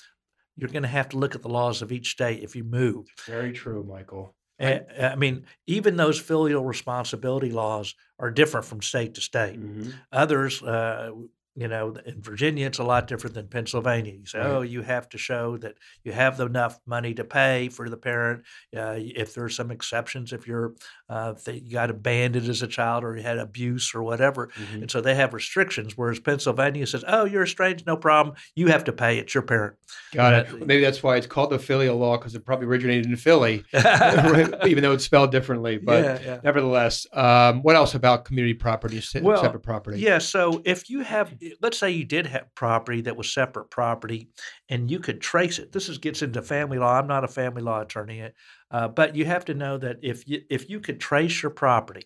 You're 0.57 0.69
going 0.69 0.83
to 0.83 0.89
have 0.89 1.07
to 1.09 1.17
look 1.17 1.35
at 1.35 1.41
the 1.41 1.47
laws 1.47 1.81
of 1.81 1.89
each 1.91 2.11
state 2.11 2.43
if 2.43 2.53
you 2.53 2.65
move. 2.65 3.05
Very 3.25 3.53
true, 3.53 3.81
Michael. 3.87 4.35
I, 4.59 4.81
I 5.01 5.15
mean, 5.15 5.45
even 5.67 5.95
those 5.95 6.19
filial 6.19 6.65
responsibility 6.65 7.49
laws 7.49 7.95
are 8.19 8.29
different 8.29 8.65
from 8.65 8.81
state 8.81 9.13
to 9.13 9.21
state. 9.21 9.57
Mhm. 9.57 9.93
Others, 10.11 10.61
uh, 10.61 11.11
you 11.59 11.67
know, 11.67 11.95
in 12.05 12.21
Virginia, 12.21 12.65
it's 12.67 12.79
a 12.79 12.83
lot 12.83 13.07
different 13.07 13.33
than 13.33 13.47
Pennsylvania. 13.47 14.13
You 14.13 14.25
say, 14.25 14.39
Right. 14.39 14.47
oh, 14.47 14.61
you 14.61 14.81
have 14.81 15.09
to 15.09 15.17
show 15.17 15.57
that 15.57 15.75
you 16.05 16.11
have 16.13 16.39
enough 16.39 16.79
money 16.85 17.13
to 17.15 17.23
pay 17.23 17.67
for 17.69 17.89
the 17.89 17.97
parent. 17.97 18.43
Uh, 18.75 18.95
if 18.97 19.33
there's 19.33 19.55
some 19.55 19.69
exceptions, 19.71 20.31
if 20.31 20.47
you're 20.47 20.73
uh, 21.09 21.33
if 21.35 21.63
you 21.63 21.71
got 21.71 21.89
abandoned 21.89 22.47
as 22.47 22.61
a 22.61 22.67
child 22.67 23.03
or 23.03 23.15
you 23.17 23.23
had 23.23 23.39
abuse 23.39 23.93
or 23.95 24.03
whatever, 24.03 24.47
Mhm. 24.55 24.81
and 24.83 24.91
so 24.91 25.01
they 25.01 25.15
have 25.15 25.33
restrictions. 25.33 25.97
Whereas 25.97 26.19
Pennsylvania 26.19 26.85
says, 26.85 27.03
oh, 27.07 27.25
you're 27.25 27.43
estranged, 27.43 27.85
no 27.87 27.97
problem. 27.97 28.35
You 28.55 28.67
have 28.67 28.83
to 28.85 28.93
pay. 28.93 29.17
It's 29.17 29.33
your 29.33 29.41
parent. 29.43 29.73
Got 30.13 30.33
it. 30.33 30.51
Well, 30.53 30.65
Maybe 30.67 30.81
that's 30.83 31.01
why 31.01 31.17
it's 31.17 31.25
called 31.27 31.49
the 31.49 31.57
filial 31.59 31.97
law 31.97 32.17
because 32.17 32.35
it 32.35 32.45
probably 32.45 32.67
originated 32.67 33.07
in 33.07 33.15
Philly, 33.15 33.63
even 33.73 34.83
though 34.83 34.93
it's 34.93 35.03
spelled 35.03 35.31
differently. 35.31 35.77
But 35.77 36.03
yeah, 36.03 36.19
yeah. 36.23 36.39
nevertheless, 36.43 37.07
um, 37.13 37.61
what 37.63 37.75
else 37.75 37.95
about 37.95 38.25
community 38.25 38.53
property, 38.53 39.01
se- 39.01 39.21
Well, 39.21 39.41
separate 39.41 39.63
property? 39.63 39.99
Yeah. 39.99 40.19
So 40.19 40.61
if 40.63 40.89
you 40.91 41.01
have, 41.01 41.33
let's 41.61 41.77
say 41.77 41.91
you 41.91 42.05
did 42.05 42.27
have 42.27 42.53
property 42.55 43.01
that 43.01 43.17
was 43.17 43.31
separate 43.31 43.69
property, 43.71 44.29
and 44.69 44.89
you 44.89 44.99
could 44.99 45.21
trace 45.21 45.59
it. 45.59 45.71
This 45.71 45.89
is 45.89 45.97
gets 45.97 46.21
into 46.21 46.41
family 46.41 46.77
law. 46.79 46.93
I'm 46.99 47.07
not 47.07 47.23
a 47.23 47.27
family 47.27 47.61
law 47.61 47.81
attorney, 47.81 48.29
uh, 48.71 48.87
but 48.89 49.15
you 49.15 49.25
have 49.25 49.45
to 49.45 49.53
know 49.53 49.77
that 49.77 49.97
if 50.01 50.27
you 50.27 50.41
if 50.49 50.69
you 50.69 50.79
could 50.79 50.99
trace 50.99 51.41
your 51.43 51.51
property, 51.51 52.03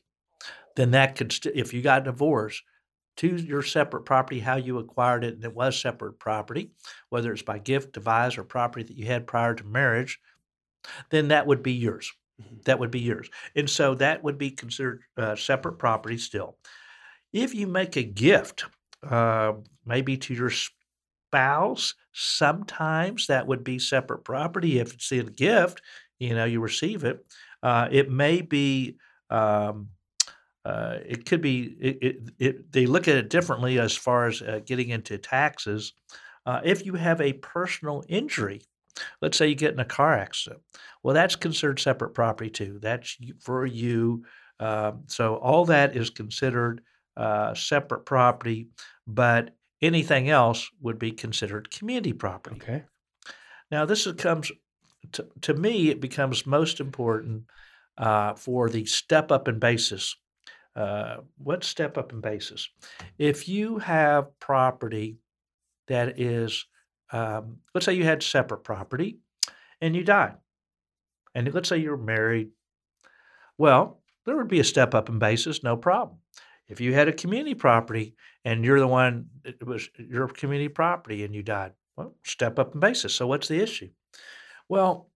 then 0.76 0.92
that 0.92 1.16
could 1.16 1.32
st- 1.32 1.56
if 1.56 1.74
you 1.74 1.82
got 1.82 2.04
divorced 2.06 2.64
to 3.18 3.36
your 3.38 3.62
separate 3.64 4.04
property, 4.06 4.40
how 4.40 4.56
you 4.56 4.80
acquired 4.80 5.24
it, 5.24 5.36
and 5.36 5.44
it 5.46 5.54
was 5.56 5.80
separate 5.80 6.20
property, 6.20 6.72
whether 7.10 7.32
it's 7.34 7.44
by 7.44 7.60
gift, 7.60 7.94
devise, 7.94 8.38
or 8.38 8.44
property 8.44 8.84
that 8.86 8.98
you 8.98 9.06
had 9.06 9.28
prior 9.28 9.56
to 9.56 9.64
marriage, 9.66 10.20
then 11.10 11.30
that 11.30 11.48
would 11.48 11.64
be 11.64 11.74
yours. 11.74 12.12
Mhm. 12.42 12.64
That 12.66 12.80
would 12.80 12.92
be 12.92 13.00
yours, 13.00 13.30
and 13.56 13.70
so 13.70 13.96
that 13.96 14.24
would 14.24 14.38
be 14.38 14.52
considered 14.52 15.04
uh, 15.18 15.36
separate 15.36 15.74
property 15.74 16.18
still. 16.18 16.58
If 17.34 17.56
you 17.56 17.68
make 17.68 17.98
a 17.98 18.04
gift, 18.04 18.66
uh, 19.10 19.54
maybe 19.86 20.18
to 20.18 20.34
your 20.34 20.52
spouse, 21.34 21.96
sometimes 22.14 23.28
that 23.28 23.48
would 23.48 23.64
be 23.64 23.80
separate 23.80 24.24
property. 24.24 24.80
If 24.80 24.94
it's 24.94 25.12
a 25.12 25.24
gift, 25.24 25.82
you 26.20 26.36
know, 26.36 26.46
you 26.46 26.62
receive 26.62 27.04
it. 27.04 27.26
Uh, 27.62 27.88
it 27.92 28.10
may 28.10 28.42
be. 28.42 28.98
Um, 29.30 29.90
uh, 30.66 31.00
it 31.06 31.26
could 31.26 31.42
be. 31.42 31.76
It, 31.80 31.98
it, 32.02 32.18
it, 32.40 32.72
they 32.72 32.86
look 32.86 33.08
at 33.08 33.16
it 33.16 33.30
differently 33.30 33.80
as 33.80 33.96
far 33.96 34.28
as 34.28 34.42
uh, 34.42 34.62
getting 34.66 34.90
into 34.90 35.18
taxes. 35.18 35.94
Uh, 36.46 36.62
if 36.64 36.86
you 36.86 36.94
have 36.94 37.20
a 37.22 37.34
personal 37.34 38.04
injury, 38.08 38.62
let's 39.22 39.38
say 39.38 39.48
you 39.48 39.56
get 39.56 39.74
in 39.74 39.80
a 39.80 39.86
car 39.86 40.14
accident, 40.14 40.62
well, 41.02 41.14
that's 41.14 41.36
considered 41.36 41.80
separate 41.80 42.14
property 42.14 42.50
too. 42.50 42.80
That's 42.82 43.18
for 43.40 43.66
you. 43.66 44.26
Um, 44.60 45.04
so 45.08 45.36
all 45.36 45.66
that 45.66 45.96
is 45.96 46.10
considered 46.10 46.82
uh, 47.18 47.54
separate 47.54 48.06
property, 48.06 48.68
but 49.08 49.56
anything 49.82 50.30
else 50.30 50.70
would 50.82 50.98
be 50.98 51.12
considered 51.12 51.72
community 51.72 52.14
property. 52.14 52.58
Okay. 52.62 52.84
Now, 53.72 53.86
this 53.86 54.10
comes 54.14 54.52
to, 55.12 55.28
to 55.42 55.54
me, 55.54 55.90
it 55.90 56.00
becomes 56.00 56.46
most 56.46 56.80
important 56.80 57.44
uh, 57.98 58.34
for 58.36 58.70
the 58.70 58.86
step 58.86 59.32
up 59.32 59.48
in 59.48 59.60
basis. 59.60 60.16
Uh, 60.76 61.18
what 61.38 61.64
step 61.64 61.98
up 61.98 62.12
in 62.12 62.22
basis? 62.22 62.70
If 63.18 63.48
you 63.48 63.78
have 63.80 64.40
property 64.40 65.18
that 65.88 66.20
is, 66.20 66.66
um, 67.12 67.58
let's 67.74 67.86
say 67.86 67.94
you 67.94 68.06
had 68.06 68.24
separate 68.24 68.64
property 68.64 69.20
and 69.82 69.96
you 69.96 70.04
died, 70.04 70.36
and 71.36 71.54
let's 71.54 71.70
say 71.70 71.78
you're 71.78 71.98
married, 71.98 72.50
well, 73.58 74.02
there 74.26 74.38
would 74.38 74.48
be 74.48 74.60
a 74.60 74.64
step 74.64 74.96
up 74.96 75.10
in 75.10 75.20
basis, 75.20 75.64
no 75.64 75.78
problem. 75.78 76.18
If 76.68 76.80
you 76.82 76.94
had 76.94 77.08
a 77.08 77.14
community 77.14 77.56
property 77.56 78.16
and 78.46 78.64
you're 78.64 78.80
the 78.80 78.88
one, 78.88 79.28
it 79.44 79.66
was 79.66 79.90
your 79.98 80.28
community 80.28 80.70
property 80.70 81.24
and 81.24 81.36
you 81.36 81.44
died, 81.44 81.74
well, 81.96 82.16
step 82.24 82.58
up 82.58 82.74
in 82.74 82.80
basis. 82.80 83.14
So 83.14 83.28
what's 83.28 83.48
the 83.48 83.62
issue? 83.62 83.90
Well, 84.70 85.10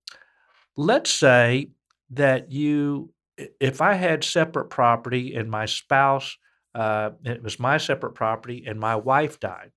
let's 0.75 1.11
say 1.11 1.71
that 2.11 2.51
you, 2.51 3.13
if 3.59 3.81
I 3.81 3.93
had 3.93 4.23
separate 4.23 4.69
property 4.69 5.35
and 5.35 5.49
my 5.49 5.65
spouse, 5.65 6.37
uh, 6.75 7.11
it 7.23 7.41
was 7.41 7.59
my 7.59 7.77
separate 7.77 8.13
property 8.13 8.65
and 8.67 8.79
my 8.79 8.95
wife 8.95 9.39
died. 9.39 9.71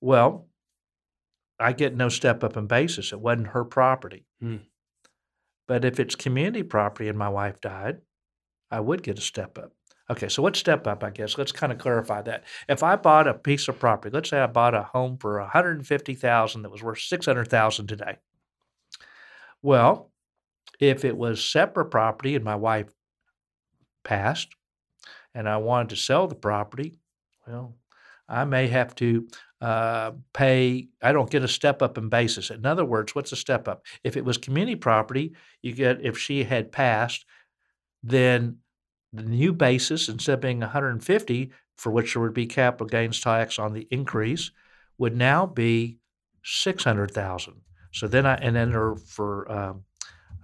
Well, 0.00 0.48
I 1.58 1.72
get 1.72 1.96
no 1.96 2.08
step 2.08 2.44
up 2.44 2.56
in 2.56 2.66
basis. 2.66 3.12
It 3.12 3.20
wasn't 3.20 3.48
her 3.48 3.64
property. 3.64 4.26
Hmm. 4.40 4.58
But 5.66 5.84
if 5.84 6.00
it's 6.00 6.14
community 6.14 6.62
property 6.62 7.08
and 7.08 7.18
my 7.18 7.28
wife 7.28 7.60
died, 7.60 7.98
I 8.70 8.80
would 8.80 9.02
get 9.02 9.18
a 9.18 9.22
step 9.22 9.58
up. 9.58 9.72
Okay, 10.10 10.28
so 10.28 10.42
what's 10.42 10.58
step 10.58 10.86
up? 10.86 11.04
I 11.04 11.10
guess 11.10 11.36
let's 11.36 11.52
kind 11.52 11.70
of 11.70 11.78
clarify 11.78 12.22
that. 12.22 12.44
If 12.66 12.82
I 12.82 12.96
bought 12.96 13.28
a 13.28 13.34
piece 13.34 13.68
of 13.68 13.78
property, 13.78 14.14
let's 14.14 14.30
say 14.30 14.40
I 14.40 14.46
bought 14.46 14.74
a 14.74 14.82
home 14.82 15.18
for 15.18 15.38
one 15.38 15.50
hundred 15.50 15.76
and 15.76 15.86
fifty 15.86 16.14
thousand 16.14 16.62
that 16.62 16.70
was 16.70 16.82
worth 16.82 17.00
six 17.00 17.26
hundred 17.26 17.48
thousand 17.48 17.88
today. 17.88 18.16
Well, 19.60 20.10
if 20.80 21.04
it 21.04 21.16
was 21.16 21.44
separate 21.44 21.90
property 21.90 22.36
and 22.36 22.44
my 22.44 22.56
wife 22.56 22.88
passed, 24.02 24.48
and 25.34 25.46
I 25.46 25.58
wanted 25.58 25.90
to 25.90 25.96
sell 25.96 26.26
the 26.26 26.34
property, 26.34 26.98
well, 27.46 27.74
I 28.28 28.44
may 28.44 28.68
have 28.68 28.94
to 28.96 29.28
uh, 29.60 30.12
pay. 30.32 30.88
I 31.02 31.12
don't 31.12 31.30
get 31.30 31.42
a 31.42 31.48
step 31.48 31.82
up 31.82 31.98
in 31.98 32.08
basis. 32.08 32.50
In 32.50 32.64
other 32.64 32.84
words, 32.84 33.14
what's 33.14 33.32
a 33.32 33.36
step 33.36 33.68
up? 33.68 33.84
If 34.04 34.16
it 34.16 34.24
was 34.24 34.38
community 34.38 34.76
property, 34.76 35.34
you 35.60 35.74
get 35.74 36.02
if 36.02 36.16
she 36.16 36.44
had 36.44 36.72
passed, 36.72 37.26
then 38.02 38.58
the 39.12 39.22
new 39.22 39.52
basis 39.52 40.08
instead 40.08 40.34
of 40.34 40.40
being 40.40 40.60
150, 40.60 41.52
for 41.76 41.90
which 41.90 42.14
there 42.14 42.22
would 42.22 42.34
be 42.34 42.46
capital 42.46 42.86
gains 42.86 43.20
tax 43.20 43.58
on 43.58 43.72
the 43.72 43.86
increase, 43.90 44.50
would 44.98 45.16
now 45.16 45.46
be 45.46 45.98
600,000. 46.44 47.54
So 47.92 48.06
then 48.06 48.26
I 48.26 48.34
and 48.34 48.54
then 48.54 48.70
there 48.70 48.96
for 48.96 49.50
um, 49.50 49.84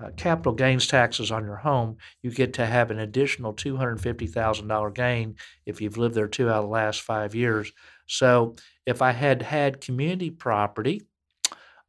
uh, 0.00 0.10
capital 0.16 0.52
gains 0.52 0.86
taxes 0.86 1.30
on 1.30 1.44
your 1.44 1.56
home, 1.56 1.96
you 2.22 2.30
get 2.30 2.52
to 2.54 2.66
have 2.66 2.90
an 2.90 2.98
additional 2.98 3.54
$250,000 3.54 4.94
gain 4.94 5.36
if 5.66 5.80
you've 5.80 5.98
lived 5.98 6.14
there 6.14 6.26
two 6.26 6.48
out 6.48 6.58
of 6.58 6.64
the 6.64 6.70
last 6.70 7.02
five 7.02 7.34
years. 7.34 7.70
So 8.06 8.56
if 8.86 9.02
I 9.02 9.12
had 9.12 9.42
had 9.42 9.80
community 9.80 10.30
property, 10.30 11.02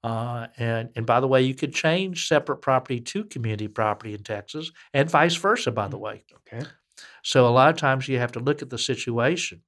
uh, 0.05 0.47
and 0.57 0.89
and 0.95 1.05
by 1.05 1.19
the 1.19 1.27
way, 1.27 1.41
you 1.41 1.55
could 1.55 1.73
change 1.73 2.27
separate 2.27 2.57
property 2.57 2.99
to 3.01 3.23
community 3.25 3.67
property 3.67 4.13
in 4.13 4.23
Texas, 4.23 4.71
and 4.93 5.09
vice 5.09 5.35
versa. 5.35 5.71
By 5.71 5.87
the 5.87 5.97
way, 5.97 6.23
Okay. 6.53 6.63
so 7.23 7.47
a 7.47 7.49
lot 7.49 7.71
of 7.71 7.77
times 7.77 8.07
you 8.07 8.19
have 8.19 8.33
to 8.33 8.39
look 8.39 8.61
at 8.61 8.69
the 8.69 8.77
situation. 8.77 9.61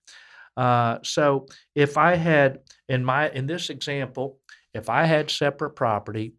Uh, 0.56 1.00
so 1.04 1.48
if 1.76 1.98
I 1.98 2.16
had 2.16 2.60
in 2.88 3.04
my 3.04 3.32
in 3.32 3.48
this 3.48 3.72
example, 3.72 4.40
if 4.76 4.90
I 4.90 5.06
had 5.06 5.32
separate 5.32 5.72
property 5.72 6.36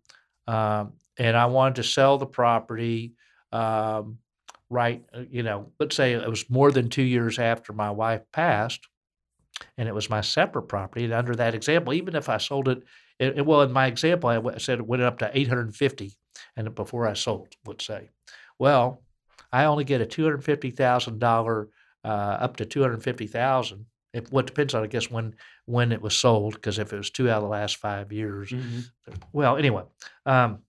um, 0.46 0.92
and 1.18 1.36
I 1.36 1.46
wanted 1.46 1.76
to 1.76 1.84
sell 1.84 2.18
the 2.18 2.26
property, 2.26 3.14
um, 3.52 4.18
right, 4.70 5.04
uh, 5.12 5.24
you 5.28 5.42
know, 5.42 5.72
let's 5.80 5.96
say 5.96 6.12
it 6.12 6.28
was 6.30 6.48
more 6.48 6.70
than 6.70 6.88
two 6.88 7.02
years 7.02 7.38
after 7.40 7.72
my 7.72 7.90
wife 7.90 8.22
passed, 8.32 8.86
and 9.76 9.88
it 9.88 9.94
was 9.94 10.08
my 10.10 10.20
separate 10.20 10.68
property. 10.68 11.04
And 11.04 11.12
under 11.14 11.34
that 11.36 11.54
example, 11.56 11.94
even 11.94 12.14
if 12.14 12.28
I 12.28 12.38
sold 12.38 12.68
it, 12.68 12.82
it, 13.18 13.38
it- 13.38 13.46
well, 13.46 13.62
in 13.62 13.72
my 13.72 13.86
example, 13.86 14.30
I 14.30 14.34
w- 14.36 14.58
said 14.58 14.78
it 14.78 14.86
went 14.86 15.02
up 15.02 15.18
to 15.18 15.30
850 15.32 16.16
and 16.56 16.74
before 16.74 17.06
I 17.06 17.14
sold, 17.14 17.48
let's 17.66 17.84
say. 17.86 18.10
Well, 18.58 19.02
I 19.52 19.64
only 19.64 19.84
get 19.84 20.00
a 20.00 20.06
$250,000 20.06 21.66
uh, 22.04 22.08
up 22.08 22.56
to 22.56 22.64
250,000. 22.64 23.86
It 24.14 24.32
what 24.32 24.46
depends 24.46 24.74
on 24.74 24.82
I 24.82 24.86
guess 24.86 25.10
when 25.10 25.34
when 25.66 25.92
it 25.92 26.00
was 26.00 26.16
sold 26.16 26.54
because 26.54 26.78
if 26.78 26.92
it 26.94 26.96
was 26.96 27.10
two 27.10 27.28
out 27.28 27.38
of 27.38 27.42
the 27.42 27.48
last 27.48 27.76
five 27.76 28.10
years, 28.10 28.50
Mhm. 28.50 28.84
well 29.32 29.58
anyway, 29.58 29.82
um, 30.24 30.60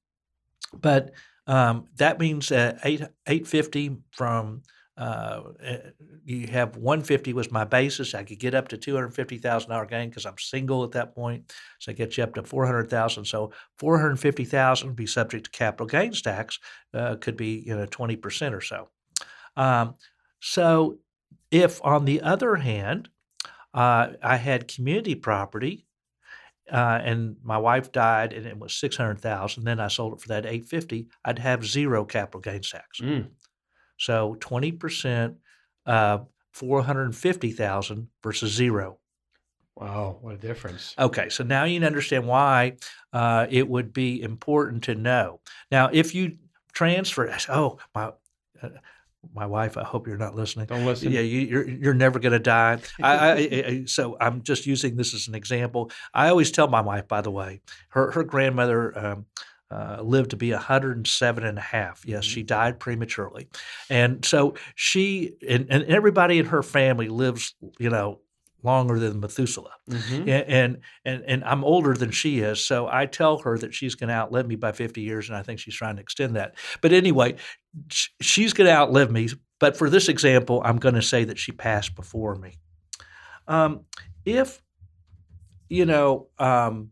but 0.73 1.11
um, 1.47 1.85
that 1.97 2.19
means 2.19 2.51
uh, 2.51 2.77
eight 2.83 3.01
eight 3.27 3.47
fifty 3.47 3.95
from 4.11 4.63
uh, 4.99 5.43
eh, 5.63 5.77
you 6.25 6.47
have 6.47 6.75
one 6.75 7.01
fifty 7.01 7.31
was 7.31 7.51
my 7.51 7.63
basis. 7.63 8.13
I 8.13 8.23
could 8.23 8.37
get 8.37 8.53
up 8.53 8.67
to 8.67 8.77
two 8.77 8.93
hundred 8.95 9.15
fifty 9.15 9.37
thousand 9.37 9.69
dollar 9.69 9.85
gain 9.85 10.09
because 10.09 10.25
I'm 10.25 10.37
single 10.37 10.83
at 10.83 10.91
that 10.91 11.15
point. 11.15 11.53
So 11.79 11.91
I 11.91 11.95
get 11.95 12.17
you 12.17 12.23
up 12.25 12.35
to 12.35 12.43
four 12.43 12.65
hundred 12.65 12.89
thousand. 12.89 13.23
So 13.23 13.51
four 13.77 13.97
hundred 13.97 14.17
fifty 14.19 14.43
thousand 14.43 14.89
would 14.89 14.97
be 14.97 15.07
subject 15.07 15.45
to 15.45 15.51
capital 15.51 15.87
gains 15.87 16.21
tax. 16.21 16.59
Uh, 16.93 17.15
could 17.15 17.37
be 17.37 17.63
you 17.65 17.77
know 17.77 17.85
twenty 17.85 18.17
percent 18.17 18.53
or 18.53 18.61
so. 18.61 18.89
Um, 19.55 19.95
so 20.41 20.99
if 21.49 21.83
on 21.83 22.03
the 22.03 22.21
other 22.21 22.57
hand, 22.57 23.07
uh, 23.73 24.09
I 24.21 24.35
had 24.35 24.67
community 24.67 25.15
property 25.15 25.85
uh, 26.71 26.99
and 27.03 27.37
my 27.43 27.57
wife 27.57 27.91
died 27.91 28.33
and 28.33 28.45
it 28.45 28.57
was 28.57 28.75
600,000 28.75 29.63
then 29.63 29.79
I 29.79 29.87
sold 29.87 30.13
it 30.13 30.21
for 30.21 30.27
that 30.29 30.45
850 30.45 31.07
I'd 31.25 31.39
have 31.39 31.65
zero 31.65 32.05
capital 32.05 32.41
gains 32.41 32.69
tax. 32.69 32.99
Mm. 32.99 33.29
So 33.99 34.35
20% 34.39 35.35
uh 35.85 36.19
450,000 36.53 38.07
versus 38.23 38.51
zero. 38.51 38.99
Wow, 39.75 40.17
what 40.21 40.35
a 40.35 40.37
difference. 40.37 40.93
Okay, 40.99 41.29
so 41.29 41.43
now 41.43 41.63
you 41.63 41.81
understand 41.85 42.27
why 42.27 42.75
uh, 43.13 43.47
it 43.49 43.67
would 43.67 43.93
be 43.93 44.21
important 44.21 44.83
to 44.85 44.95
know. 44.95 45.39
Now, 45.71 45.89
if 45.93 46.13
you 46.13 46.37
transfer, 46.73 47.33
oh 47.47 47.77
my, 47.95 48.11
uh, 48.61 48.69
my 49.33 49.45
wife, 49.45 49.77
I 49.77 49.83
hope 49.83 50.05
you're 50.05 50.17
not 50.17 50.35
listening. 50.35 50.65
Don't 50.65 50.85
listen. 50.85 51.13
Yeah, 51.13 51.21
you, 51.21 51.39
you're 51.41 51.69
you're 51.69 51.93
never 51.93 52.19
going 52.19 52.33
to 52.33 52.39
die. 52.39 52.79
I, 53.01 53.13
I, 53.13 53.33
I, 53.33 53.83
so 53.85 54.17
I'm 54.19 54.43
just 54.43 54.65
using 54.65 54.97
this 54.97 55.13
as 55.13 55.29
an 55.29 55.35
example. 55.35 55.91
I 56.13 56.27
always 56.27 56.51
tell 56.51 56.67
my 56.67 56.81
wife, 56.81 57.07
by 57.07 57.21
the 57.21 57.31
way, 57.31 57.61
her 57.89 58.11
her 58.11 58.23
grandmother. 58.23 58.97
Um, 58.97 59.25
uh, 59.71 60.01
lived 60.01 60.31
to 60.31 60.35
be 60.37 60.51
107 60.51 61.43
and 61.43 61.57
a 61.57 61.61
half. 61.61 62.03
Yes, 62.05 62.25
she 62.25 62.43
died 62.43 62.79
prematurely. 62.79 63.47
And 63.89 64.25
so 64.25 64.55
she 64.75 65.33
and, 65.47 65.67
and 65.69 65.83
everybody 65.85 66.39
in 66.39 66.45
her 66.45 66.63
family 66.63 67.07
lives, 67.07 67.53
you 67.77 67.89
know, 67.89 68.19
longer 68.63 68.99
than 68.99 69.19
Methuselah. 69.19 69.71
Mhm. 69.89 70.21
And, 70.21 70.29
and 70.47 70.77
and 71.05 71.23
and 71.25 71.43
I'm 71.43 71.63
older 71.63 71.93
than 71.93 72.11
she 72.11 72.39
is, 72.39 72.63
so 72.63 72.87
I 72.91 73.05
tell 73.05 73.37
her 73.39 73.57
that 73.59 73.73
she's 73.73 73.95
going 73.95 74.09
to 74.09 74.13
outlive 74.13 74.47
me 74.47 74.55
by 74.55 74.71
50 74.71 75.01
years, 75.01 75.29
and 75.29 75.37
I 75.37 75.43
think 75.43 75.59
she's 75.59 75.75
trying 75.75 75.95
to 75.95 76.01
extend 76.01 76.35
that. 76.35 76.55
But 76.81 76.91
anyway, 76.91 77.35
she's 77.89 78.53
going 78.53 78.67
to 78.67 78.73
outlive 78.75 79.11
me. 79.11 79.29
But 79.59 79.77
for 79.77 79.89
this 79.89 80.09
example, 80.09 80.61
I'm 80.65 80.77
going 80.77 80.95
to 80.95 81.01
say 81.01 81.25
that 81.25 81.37
she 81.37 81.51
passed 81.51 81.95
before 81.95 82.35
me. 82.35 82.57
Um, 83.47 83.81
if 84.25 84.61
you 85.69 85.85
know, 85.85 86.27
um, 86.39 86.91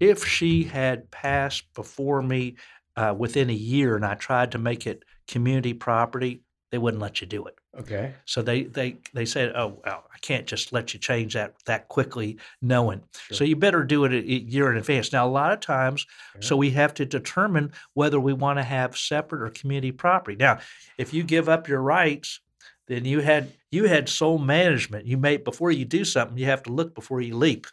if 0.00 0.24
she 0.24 0.64
had 0.64 1.10
passed 1.10 1.72
before 1.74 2.22
me 2.22 2.56
uh, 2.96 3.14
within 3.16 3.50
a 3.50 3.54
year, 3.54 3.96
and 3.96 4.04
I 4.04 4.14
tried 4.14 4.52
to 4.52 4.58
make 4.58 4.86
it 4.86 5.04
community 5.28 5.74
property, 5.74 6.42
they 6.70 6.78
wouldn't 6.78 7.02
let 7.02 7.20
you 7.20 7.26
do 7.26 7.44
it. 7.46 7.56
Okay. 7.78 8.14
So 8.24 8.42
they 8.42 8.64
they 8.64 8.98
they 9.12 9.26
said, 9.26 9.52
"Oh, 9.54 9.80
well, 9.84 10.04
I 10.12 10.18
can't 10.18 10.46
just 10.46 10.72
let 10.72 10.94
you 10.94 11.00
change 11.00 11.34
that 11.34 11.54
that 11.66 11.88
quickly, 11.88 12.38
knowing." 12.62 13.02
So 13.30 13.44
you 13.44 13.54
better 13.56 13.84
do 13.84 14.04
it 14.04 14.12
a 14.12 14.18
a 14.18 14.20
year 14.20 14.70
in 14.70 14.78
advance. 14.78 15.12
Now, 15.12 15.26
a 15.26 15.30
lot 15.30 15.52
of 15.52 15.60
times, 15.60 16.06
so 16.40 16.56
we 16.56 16.70
have 16.70 16.94
to 16.94 17.04
determine 17.04 17.72
whether 17.94 18.18
we 18.18 18.32
want 18.32 18.58
to 18.58 18.62
have 18.62 18.96
separate 18.96 19.42
or 19.42 19.50
community 19.50 19.92
property. 19.92 20.36
Now, 20.36 20.58
if 20.98 21.12
you 21.12 21.22
give 21.22 21.48
up 21.48 21.68
your 21.68 21.82
rights, 21.82 22.40
then 22.88 23.04
you 23.04 23.20
had 23.20 23.52
you 23.70 23.84
had 23.84 24.08
sole 24.08 24.38
management. 24.38 25.06
You 25.06 25.18
may 25.18 25.36
before 25.36 25.70
you 25.70 25.84
do 25.84 26.04
something, 26.04 26.38
you 26.38 26.46
have 26.46 26.62
to 26.64 26.72
look 26.72 26.94
before 26.94 27.20
you 27.20 27.36
leap. 27.36 27.66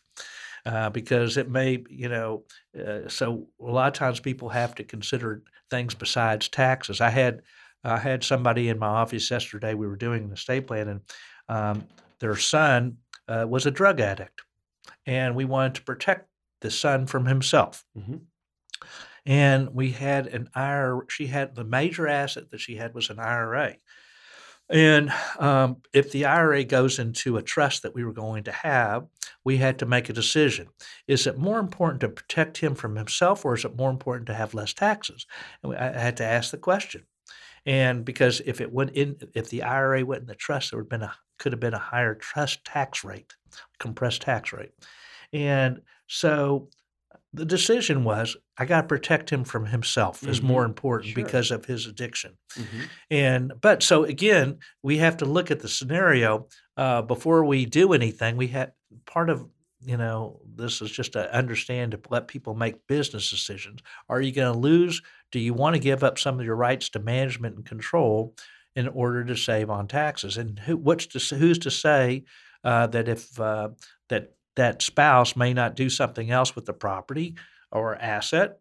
Uh, 0.66 0.90
because 0.90 1.36
it 1.36 1.50
may, 1.50 1.84
you 1.90 2.08
know, 2.08 2.44
uh, 2.80 3.10
so 3.10 3.46
a 3.60 3.66
lot 3.66 3.88
of 3.88 3.94
times 3.94 4.22
people 4.22 4.48
have 4.48 4.74
to 4.74 4.84
consider 4.84 5.44
things 5.70 5.94
besides 5.94 6.48
taxes. 6.48 7.02
I 7.02 7.10
had 7.10 7.42
I 7.84 7.98
had 7.98 8.24
somebody 8.24 8.70
in 8.70 8.80
my 8.80 8.88
office 8.88 9.30
yesterday. 9.30 9.74
We 9.74 9.88
were 9.88 9.98
doing 9.98 10.24
an 10.24 10.32
estate 10.32 10.68
plan, 10.68 10.88
and 10.88 11.02
um, 11.50 11.88
their 12.20 12.38
son 12.38 12.98
uh, 13.28 13.46
was 13.48 13.66
a 13.66 13.72
drug 13.72 14.00
addict, 14.00 14.42
and 15.06 15.36
we 15.36 15.44
wanted 15.44 15.76
to 15.76 15.84
protect 15.84 16.30
the 16.62 16.72
son 16.72 17.08
from 17.08 17.26
himself. 17.26 17.84
Mhm. 17.98 18.22
And 19.26 19.70
we 19.74 19.92
had 19.92 20.28
an 20.28 20.50
IRA. 20.54 21.02
She 21.10 21.28
had 21.28 21.56
the 21.56 21.64
major 21.64 22.08
asset 22.08 22.52
that 22.52 22.60
she 22.60 22.76
had 22.76 22.94
was 22.94 23.10
an 23.10 23.20
IRA. 23.20 23.76
And 24.74 25.14
um, 25.38 25.78
if 25.94 26.12
the 26.12 26.26
IRA 26.26 26.64
goes 26.64 26.98
into 26.98 27.38
a 27.38 27.44
trust 27.44 27.84
that 27.84 27.94
we 27.94 28.04
were 28.04 28.12
going 28.12 28.46
to 28.46 28.52
have, 28.52 29.06
we 29.44 29.58
had 29.58 29.78
to 29.80 29.86
make 29.86 30.10
a 30.10 30.14
decision. 30.14 30.68
Is 31.08 31.28
it 31.28 31.38
more 31.38 31.60
important 31.60 32.02
to 32.02 32.10
protect 32.10 32.58
him 32.58 32.74
from 32.74 32.96
himself, 32.96 33.46
or 33.46 33.54
is 33.54 33.66
it 33.66 33.78
more 33.78 33.92
important 33.92 34.26
to 34.28 34.34
have 34.34 34.56
less 34.56 34.74
taxes? 34.74 35.28
And 35.62 35.76
I 35.76 36.00
had 36.00 36.18
to 36.18 36.26
ask 36.26 36.50
the 36.50 36.58
question. 36.58 37.04
And 37.68 38.04
because 38.04 38.42
if 38.46 38.62
it 38.62 38.74
went 38.74 38.92
in, 38.92 39.16
if 39.36 39.50
the 39.50 39.62
IRA 39.62 40.04
went 40.04 40.22
in 40.22 40.28
the 40.28 40.36
trust, 40.36 40.72
there 40.72 40.80
would 40.80 40.92
have 40.92 41.00
been 41.00 41.08
a 41.08 41.14
could 41.38 41.52
have 41.52 41.60
been 41.60 41.76
a 41.76 41.80
higher 41.80 42.16
trust 42.16 42.66
tax 42.66 43.04
rate, 43.04 43.36
compressed 43.80 44.24
tax 44.24 44.54
rate. 44.54 44.72
And 45.32 45.82
so 46.08 46.70
the 47.34 47.46
decision 47.46 48.04
was 48.04 48.38
I 48.58 48.66
got 48.66 48.82
to 48.82 48.88
protect 48.88 49.30
him 49.32 49.44
from 49.44 49.66
himself 49.66 50.28
is 50.28 50.42
more 50.42 50.66
important 50.66 51.14
Sure. 51.14 51.24
because 51.24 51.50
of 51.50 51.66
his 51.66 51.88
addiction. 51.88 52.38
Mhm. 52.56 52.88
And 53.10 53.54
but 53.60 53.82
so 53.82 54.04
again, 54.04 54.60
we 54.84 54.98
have 55.00 55.18
to 55.18 55.26
look 55.26 55.50
at 55.50 55.60
the 55.62 55.68
scenario 55.68 56.48
uh, 56.78 57.02
before 57.02 57.44
we 57.46 57.66
do 57.66 57.94
anything. 57.94 58.38
We 58.38 58.48
had 58.48 58.74
part 59.06 59.30
of 59.30 59.46
you 59.86 59.98
know 59.98 60.40
this 60.56 60.82
is 60.82 60.92
just 60.92 61.14
to 61.14 61.34
understand 61.36 61.92
to 61.92 62.00
let 62.10 62.28
people 62.28 62.54
make 62.56 62.88
business 62.88 63.30
decisions. 63.30 63.82
Are 64.08 64.22
you 64.22 64.32
going 64.32 64.54
to 64.54 64.60
lose? 64.60 65.02
Do 65.32 65.40
you 65.40 65.54
want 65.54 65.76
to 65.76 65.80
give 65.80 66.04
up 66.04 66.20
some 66.20 66.40
of 66.40 66.46
your 66.46 66.56
rights 66.56 66.90
to 66.90 67.00
management 67.00 67.56
and 67.56 67.66
control 67.66 68.36
in 68.76 68.88
order 68.88 69.26
to 69.26 69.36
save 69.36 69.70
on 69.70 69.88
taxes? 69.88 70.38
And 70.38 70.60
who, 70.60 70.78
what's 70.78 71.08
to, 71.08 71.36
who's 71.36 71.60
to 71.60 71.72
say 71.72 72.24
uh, 72.64 72.88
that 72.88 73.08
if 73.10 73.40
uh, 73.40 73.70
that 74.10 74.34
that 74.56 74.82
spouse 74.82 75.36
may 75.36 75.54
not 75.54 75.76
do 75.76 75.90
something 75.90 76.32
else 76.32 76.56
with 76.56 76.66
the 76.66 76.74
property 76.74 77.36
or 77.72 77.96
asset? 77.96 78.60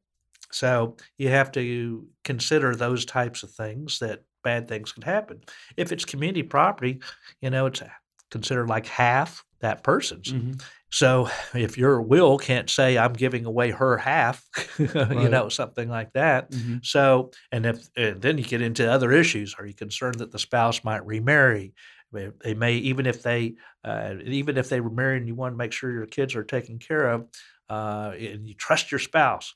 So 0.50 0.96
you 1.18 1.28
have 1.28 1.50
to 1.52 2.06
consider 2.24 2.74
those 2.76 3.04
types 3.04 3.42
of 3.42 3.50
things 3.50 3.98
that 4.00 4.24
bad 4.44 4.68
things 4.68 4.92
can 4.92 5.02
happen. 5.02 5.40
If 5.76 5.92
it's 5.92 6.04
community 6.04 6.42
property, 6.42 7.00
you 7.40 7.50
know, 7.50 7.66
it's 7.66 7.82
considered 8.30 8.68
like 8.68 8.86
half 8.86 9.44
that 9.60 9.82
person's. 9.84 10.32
Mhm. 10.32 10.60
So 10.90 11.28
if 11.54 11.78
your 11.78 12.02
will 12.02 12.36
can't 12.36 12.68
say 12.68 12.98
I'm 12.98 13.12
giving 13.14 13.46
away 13.46 13.70
her 13.70 13.96
half, 13.96 14.44
you 14.78 15.28
know, 15.28 15.48
something 15.48 15.88
like 15.88 16.12
that. 16.14 16.50
Mhm. 16.50 16.84
So, 16.84 17.30
and 17.50 17.64
if 17.64 17.88
and 17.96 18.20
then 18.20 18.36
you 18.38 18.44
get 18.44 18.60
into 18.60 18.90
other 18.90 19.12
issues. 19.12 19.54
Are 19.58 19.64
you 19.66 19.74
concerned 19.74 20.16
that 20.18 20.32
the 20.32 20.38
spouse 20.38 20.82
might 20.84 21.06
remarry? 21.06 21.72
They 22.12 22.54
may 22.54 22.74
even 22.76 23.06
if 23.06 23.22
they 23.22 23.54
uh, 23.84 24.14
even 24.24 24.56
if 24.58 24.68
they 24.68 24.80
were 24.80 24.90
married 24.90 25.18
and 25.18 25.28
you 25.28 25.34
want 25.34 25.52
to 25.54 25.56
make 25.58 25.72
sure 25.72 25.90
your 25.90 26.06
kids 26.06 26.34
are 26.34 26.44
taken 26.44 26.78
care 26.78 27.08
of, 27.10 27.28
uh, 27.70 28.12
and 28.18 28.46
you 28.46 28.54
trust 28.54 28.92
your 28.92 28.98
spouse. 28.98 29.54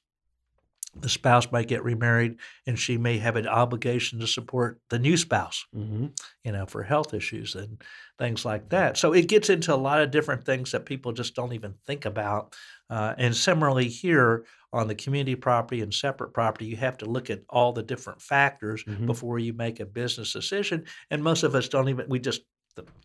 The 0.99 1.11
spouse 1.11 1.53
might 1.53 1.69
get 1.69 1.85
remarried, 1.85 2.37
and 2.67 2.79
she 2.79 2.97
may 2.97 3.19
have 3.19 3.37
an 3.37 3.47
obligation 3.47 4.19
to 4.21 4.27
support 4.27 4.81
the 4.89 4.99
new 4.99 5.19
spouse 5.19 5.67
Mhm. 5.77 6.19
you 6.43 6.53
know, 6.53 6.65
for 6.65 6.83
health 6.85 7.13
issues 7.13 7.55
and 7.55 7.83
things 8.19 8.47
like 8.47 8.71
that. 8.71 8.97
So 8.97 9.13
it 9.13 9.29
gets 9.29 9.51
into 9.51 9.75
a 9.75 9.77
lot 9.77 10.01
of 10.01 10.11
different 10.11 10.45
things 10.47 10.73
that 10.73 10.87
people 10.87 11.13
just 11.13 11.35
don't 11.35 11.53
even 11.53 11.75
think 11.87 12.07
about. 12.07 12.57
Uh, 12.91 13.15
and 13.19 13.35
similarly, 13.37 13.89
here 13.89 14.47
on 14.73 14.89
the 14.89 14.95
community 14.95 15.35
property 15.35 15.81
and 15.81 15.93
separate 15.93 16.33
property, 16.33 16.67
you 16.67 16.77
have 16.77 16.97
to 16.99 17.07
look 17.07 17.31
at 17.31 17.43
all 17.49 17.73
the 17.73 17.83
different 17.83 18.21
factors 18.21 18.85
Mhm. 18.85 19.07
before 19.07 19.39
you 19.39 19.53
make 19.53 19.81
a 19.81 19.87
business 19.87 20.33
decision. 20.33 20.85
And 21.11 21.23
most 21.25 21.43
of 21.43 21.55
us 21.55 21.69
don't 21.69 21.89
even, 21.89 22.09
we 22.09 22.19
just 22.19 22.43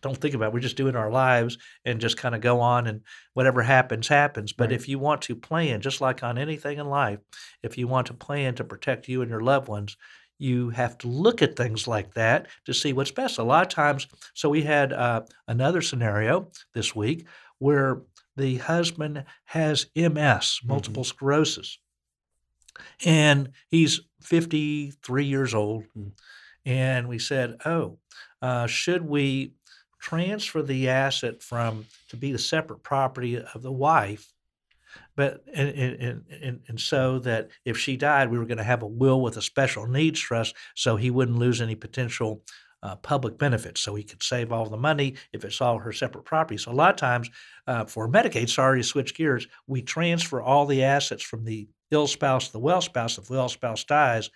don't 0.02 0.18
think 0.18 0.34
about 0.34 0.46
it. 0.48 0.52
We're 0.52 0.60
just 0.60 0.76
doing 0.76 0.96
our 0.96 1.10
lives 1.10 1.56
and 1.86 1.98
just 2.00 2.18
kind 2.18 2.34
of 2.34 2.42
go 2.42 2.60
on 2.60 2.86
and 2.86 3.00
whatever 3.32 3.62
happens, 3.62 4.06
happens. 4.06 4.52
But 4.52 4.70
Right. 4.70 4.72
if 4.72 4.86
you 4.88 4.98
want 4.98 5.22
to 5.22 5.34
plan, 5.34 5.80
just 5.80 6.00
like 6.02 6.22
on 6.22 6.36
anything 6.36 6.78
in 6.78 6.86
life, 6.86 7.20
if 7.62 7.78
you 7.78 7.88
want 7.88 8.06
to 8.08 8.14
plan 8.14 8.54
to 8.56 8.64
protect 8.64 9.08
you 9.08 9.22
and 9.22 9.30
your 9.30 9.40
loved 9.40 9.68
ones, 9.68 9.96
you 10.38 10.70
have 10.70 10.98
to 10.98 11.08
look 11.08 11.40
at 11.40 11.56
things 11.56 11.86
like 11.88 12.14
that 12.14 12.48
to 12.66 12.74
see 12.74 12.92
what's 12.92 13.12
best. 13.12 13.38
A 13.38 13.42
lot 13.44 13.62
of 13.62 13.68
times, 13.68 14.08
so 14.34 14.50
we 14.50 14.62
had 14.62 14.92
uh, 14.92 15.22
another 15.48 15.80
scenario 15.80 16.50
this 16.74 16.94
week 16.94 17.26
where 17.58 18.02
the 18.36 18.56
husband 18.58 19.24
has 19.44 19.86
MS, 19.94 20.60
multiple 20.64 21.04
sclerosis, 21.04 21.78
and 23.04 23.50
he's 23.68 24.00
53 24.22 25.24
years 25.24 25.54
old. 25.54 25.84
Mm. 25.96 26.12
And 26.64 27.08
we 27.08 27.18
said, 27.18 27.56
oh, 27.64 27.98
uh, 28.40 28.66
should 28.66 29.02
we 29.02 29.54
transfer 30.00 30.62
the 30.62 30.88
asset 30.88 31.42
from 31.42 31.86
to 32.08 32.16
be 32.16 32.32
the 32.32 32.38
separate 32.38 32.82
property 32.82 33.36
of 33.36 33.62
the 33.62 33.72
wife? 33.72 34.32
But 35.16 35.42
and, 35.52 35.68
and, 35.70 36.24
and, 36.42 36.60
and 36.68 36.80
so 36.80 37.18
that 37.20 37.48
if 37.64 37.78
she 37.78 37.96
died, 37.96 38.30
we 38.30 38.38
were 38.38 38.46
going 38.46 38.58
to 38.58 38.64
have 38.64 38.82
a 38.82 38.86
will 38.86 39.20
with 39.20 39.36
a 39.36 39.42
special 39.42 39.86
needs 39.86 40.20
trust, 40.20 40.54
so 40.74 40.96
he 40.96 41.10
wouldn't 41.10 41.38
lose 41.38 41.60
any 41.60 41.74
potential 41.74 42.42
uh, 42.82 42.96
public 42.96 43.38
benefits. 43.38 43.80
So 43.80 43.94
he 43.94 44.02
could 44.02 44.22
save 44.22 44.52
all 44.52 44.68
the 44.68 44.76
money 44.76 45.14
if 45.32 45.44
it's 45.44 45.60
all 45.60 45.78
her 45.78 45.92
separate 45.92 46.24
property. 46.24 46.58
So 46.58 46.72
a 46.72 46.74
lot 46.74 46.90
of 46.90 46.96
times 46.96 47.30
uh, 47.66 47.84
for 47.84 48.08
Medicaid, 48.08 48.48
sorry 48.48 48.80
to 48.80 48.86
switch 48.86 49.14
gears, 49.14 49.46
we 49.66 49.82
transfer 49.82 50.42
all 50.42 50.66
the 50.66 50.82
assets 50.82 51.22
from 51.22 51.44
the 51.44 51.68
ill 51.90 52.06
spouse 52.06 52.46
to 52.46 52.52
the 52.52 52.58
well 52.58 52.80
spouse. 52.80 53.18
If 53.18 53.26
the 53.26 53.34
well 53.34 53.48
spouse 53.48 53.84
dies, 53.84 54.30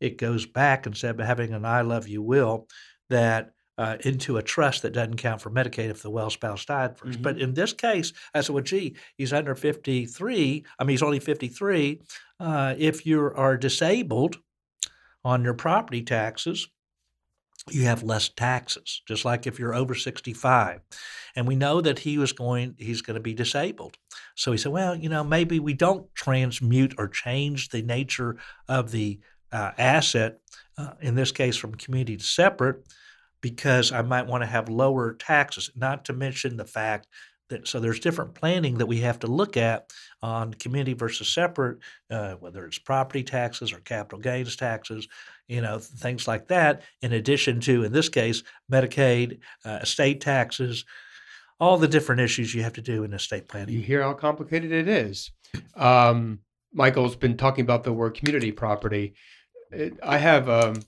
it 0.00 0.18
goes 0.18 0.46
back 0.46 0.86
instead 0.86 1.18
of 1.18 1.26
having 1.26 1.52
an 1.52 1.64
I 1.64 1.82
love 1.82 2.08
you 2.08 2.22
will 2.22 2.66
that 3.08 3.52
uh, 3.78 3.96
into 4.00 4.36
a 4.36 4.42
trust 4.42 4.82
that 4.82 4.92
doesn't 4.92 5.16
count 5.16 5.40
for 5.40 5.50
Medicaid 5.50 5.90
if 5.90 6.02
the 6.02 6.10
well 6.10 6.30
spouse 6.30 6.64
died 6.64 6.96
1st 6.98 7.22
But 7.22 7.40
in 7.40 7.54
this 7.54 7.72
case, 7.72 8.12
I 8.34 8.40
said, 8.40 8.54
well, 8.54 8.64
gee, 8.64 8.96
he's 9.16 9.32
under 9.32 9.54
53. 9.54 10.64
I 10.78 10.84
mean, 10.84 10.90
he's 10.90 11.02
only 11.02 11.20
53. 11.20 12.02
Uh, 12.38 12.74
if 12.76 13.06
you 13.06 13.20
are 13.34 13.56
disabled 13.56 14.38
on 15.24 15.44
your 15.44 15.54
property 15.54 16.02
taxes, 16.02 16.68
you 17.70 17.84
have 17.84 18.02
less 18.02 18.28
taxes, 18.28 19.02
just 19.06 19.24
like 19.24 19.46
if 19.46 19.58
you're 19.58 19.74
over 19.74 19.94
65. 19.94 20.80
And 21.36 21.46
we 21.46 21.54
know 21.54 21.80
that 21.80 22.00
he 22.00 22.18
was 22.18 22.32
going, 22.32 22.74
he's 22.78 23.02
going 23.02 23.14
to 23.14 23.20
be 23.20 23.34
disabled. 23.34 23.96
So 24.34 24.52
he 24.52 24.58
said, 24.58 24.72
well, 24.72 24.96
you 24.96 25.08
know, 25.08 25.22
maybe 25.22 25.60
we 25.60 25.74
don't 25.74 26.12
transmute 26.14 26.94
or 26.98 27.08
change 27.08 27.68
the 27.68 27.82
nature 27.82 28.36
of 28.68 28.90
the 28.90 29.20
uh, 29.52 29.72
asset, 29.78 30.38
uh, 30.76 30.92
in 31.00 31.14
this 31.14 31.30
case 31.30 31.56
from 31.56 31.74
community 31.74 32.16
to 32.16 32.24
separate, 32.24 32.76
because 33.40 33.92
I 33.92 34.02
might 34.02 34.26
want 34.26 34.42
to 34.42 34.48
have 34.48 34.68
lower 34.68 35.14
taxes, 35.14 35.70
not 35.76 36.06
to 36.06 36.12
mention 36.12 36.56
the 36.56 36.64
fact 36.64 37.06
so 37.64 37.80
there's 37.80 38.00
different 38.00 38.34
planning 38.34 38.78
that 38.78 38.86
we 38.86 39.00
have 39.00 39.18
to 39.20 39.26
look 39.26 39.56
at 39.56 39.90
on 40.22 40.54
community 40.54 40.94
versus 40.94 41.32
separate, 41.32 41.78
uh, 42.10 42.34
whether 42.34 42.64
it's 42.66 42.78
property 42.78 43.22
taxes 43.22 43.72
or 43.72 43.78
capital 43.78 44.18
gains 44.18 44.56
taxes, 44.56 45.08
you 45.48 45.60
know, 45.60 45.78
things 45.78 46.28
like 46.28 46.48
that, 46.48 46.82
in 47.02 47.12
addition 47.12 47.60
to, 47.60 47.84
in 47.84 47.92
this 47.92 48.08
case, 48.08 48.42
Medicaid, 48.70 49.40
uh, 49.64 49.80
estate 49.82 50.20
taxes, 50.20 50.84
all 51.60 51.78
the 51.78 51.88
different 51.88 52.20
issues 52.20 52.54
you 52.54 52.62
have 52.62 52.72
to 52.72 52.82
do 52.82 53.04
in 53.04 53.12
estate 53.12 53.48
planning. 53.48 53.74
You 53.74 53.80
hear 53.80 54.02
how 54.02 54.14
complicated 54.14 54.72
it 54.72 54.88
is. 54.88 55.30
Um, 55.76 56.40
Michael's 56.72 57.16
been 57.16 57.36
talking 57.36 57.62
about 57.62 57.84
the 57.84 57.92
word 57.92 58.14
community 58.14 58.52
property. 58.52 59.14
It, 59.70 59.98
I 60.02 60.18
have 60.18 60.48
um, 60.48 60.82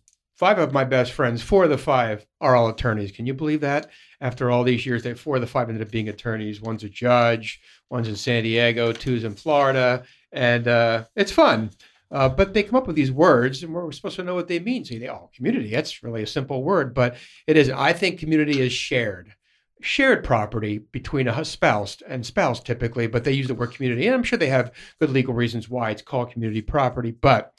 five 0.44 0.58
of 0.58 0.74
my 0.74 0.84
best 0.84 1.12
friends. 1.12 1.40
Four 1.40 1.64
of 1.64 1.70
the 1.70 1.78
five 1.78 2.26
are 2.38 2.54
all 2.54 2.68
attorneys. 2.68 3.12
Can 3.12 3.24
you 3.24 3.32
believe 3.32 3.62
that? 3.62 3.88
After 4.20 4.50
all 4.50 4.62
these 4.62 4.84
years, 4.84 5.02
they 5.02 5.14
four 5.14 5.36
of 5.36 5.40
the 5.40 5.46
five 5.46 5.70
ended 5.70 5.86
up 5.86 5.90
being 5.90 6.10
attorneys. 6.10 6.60
One's 6.60 6.84
a 6.84 6.88
judge, 6.90 7.62
one's 7.88 8.08
in 8.08 8.16
San 8.16 8.42
Diego, 8.42 8.92
two's 8.92 9.24
in 9.24 9.36
Florida, 9.36 10.04
and 10.32 10.68
uh, 10.68 11.04
it's 11.16 11.32
fun. 11.32 11.70
Uh, 12.10 12.28
but 12.28 12.52
they 12.52 12.62
come 12.62 12.74
up 12.74 12.86
with 12.86 12.94
these 12.94 13.10
words, 13.10 13.62
and 13.62 13.72
we're 13.72 13.90
supposed 13.90 14.16
to 14.16 14.22
know 14.22 14.34
what 14.34 14.48
they 14.48 14.58
mean. 14.58 14.84
So 14.84 14.92
you 14.92 15.00
think, 15.00 15.12
oh, 15.12 15.30
community, 15.34 15.70
that's 15.70 16.02
really 16.02 16.22
a 16.22 16.26
simple 16.26 16.62
word, 16.62 16.92
but 16.92 17.16
it 17.46 17.56
is. 17.56 17.70
I 17.70 17.94
think 17.94 18.20
community 18.20 18.60
is 18.60 18.70
shared 18.70 19.32
shared 19.80 20.24
property 20.24 20.78
between 20.78 21.26
a 21.26 21.44
spouse 21.44 22.02
and 22.06 22.24
spouse 22.24 22.60
typically, 22.60 23.06
but 23.06 23.24
they 23.24 23.32
use 23.32 23.48
the 23.48 23.54
word 23.54 23.72
community. 23.72 24.06
And 24.06 24.14
I'm 24.14 24.22
sure 24.22 24.38
they 24.38 24.48
have 24.48 24.72
good 25.00 25.10
legal 25.10 25.32
reasons 25.32 25.70
why 25.70 25.90
it's 25.90 26.02
called 26.02 26.32
community 26.32 26.62
property. 26.62 27.12
But 27.12 27.54